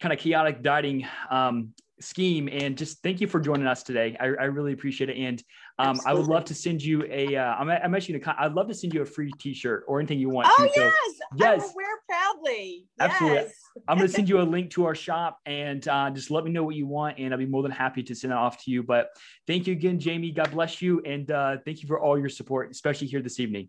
kind 0.00 0.12
of 0.12 0.18
chaotic 0.18 0.62
dieting 0.62 1.06
um, 1.30 1.72
scheme 2.00 2.48
and 2.50 2.76
just 2.76 3.02
thank 3.02 3.20
you 3.20 3.26
for 3.26 3.40
joining 3.40 3.66
us 3.66 3.82
today. 3.82 4.16
I, 4.20 4.24
I 4.24 4.44
really 4.44 4.72
appreciate 4.72 5.10
it. 5.10 5.16
And 5.16 5.42
um, 5.78 6.00
I 6.04 6.14
would 6.14 6.26
love 6.26 6.44
to 6.46 6.54
send 6.54 6.82
you 6.82 7.04
a. 7.10 7.36
Uh, 7.36 7.54
I'm, 7.54 7.68
I'm 7.70 7.94
actually 7.94 8.18
gonna, 8.18 8.36
I'd 8.38 8.52
love 8.52 8.68
to 8.68 8.74
send 8.74 8.94
you 8.94 9.02
a 9.02 9.04
free 9.06 9.32
t-shirt 9.32 9.84
or 9.88 9.98
anything 9.98 10.18
you 10.18 10.28
want. 10.28 10.48
Oh, 10.50 10.64
to. 10.64 10.72
yes. 10.76 10.94
So, 11.18 11.24
yes. 11.36 11.72
Wear 11.74 11.86
proudly. 12.08 12.86
Absolutely. 13.00 13.36
Yes. 13.36 13.54
I'm 13.88 13.98
going 13.98 14.08
to 14.08 14.12
send 14.12 14.28
you 14.28 14.40
a 14.40 14.42
link 14.56 14.70
to 14.72 14.84
our 14.84 14.94
shop 14.94 15.38
and 15.46 15.86
uh, 15.88 16.10
just 16.10 16.30
let 16.30 16.44
me 16.44 16.50
know 16.50 16.64
what 16.64 16.74
you 16.74 16.86
want. 16.86 17.18
And 17.18 17.32
I'll 17.32 17.38
be 17.38 17.46
more 17.46 17.62
than 17.62 17.72
happy 17.72 18.02
to 18.04 18.14
send 18.14 18.32
it 18.32 18.36
off 18.36 18.62
to 18.64 18.70
you. 18.70 18.82
But 18.82 19.08
thank 19.46 19.66
you 19.66 19.72
again, 19.72 19.98
Jamie. 19.98 20.30
God 20.32 20.50
bless 20.50 20.80
you. 20.80 21.00
And 21.04 21.30
uh, 21.30 21.56
thank 21.64 21.82
you 21.82 21.88
for 21.88 22.00
all 22.00 22.18
your 22.18 22.28
support, 22.28 22.70
especially 22.70 23.06
here 23.06 23.22
this 23.22 23.40
evening. 23.40 23.68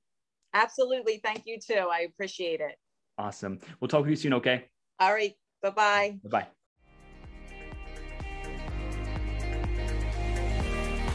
Absolutely. 0.54 1.20
Thank 1.24 1.44
you 1.46 1.60
too. 1.60 1.88
I 1.92 2.02
appreciate 2.02 2.62
it. 2.62 2.76
Awesome. 3.18 3.60
We'll 3.80 3.90
talk 3.90 4.04
to 4.04 4.10
you 4.10 4.16
soon. 4.16 4.34
Okay. 4.36 4.66
All 5.00 5.14
right. 5.14 5.34
Bye-bye. 5.62 6.20
Bye-bye. 6.24 6.48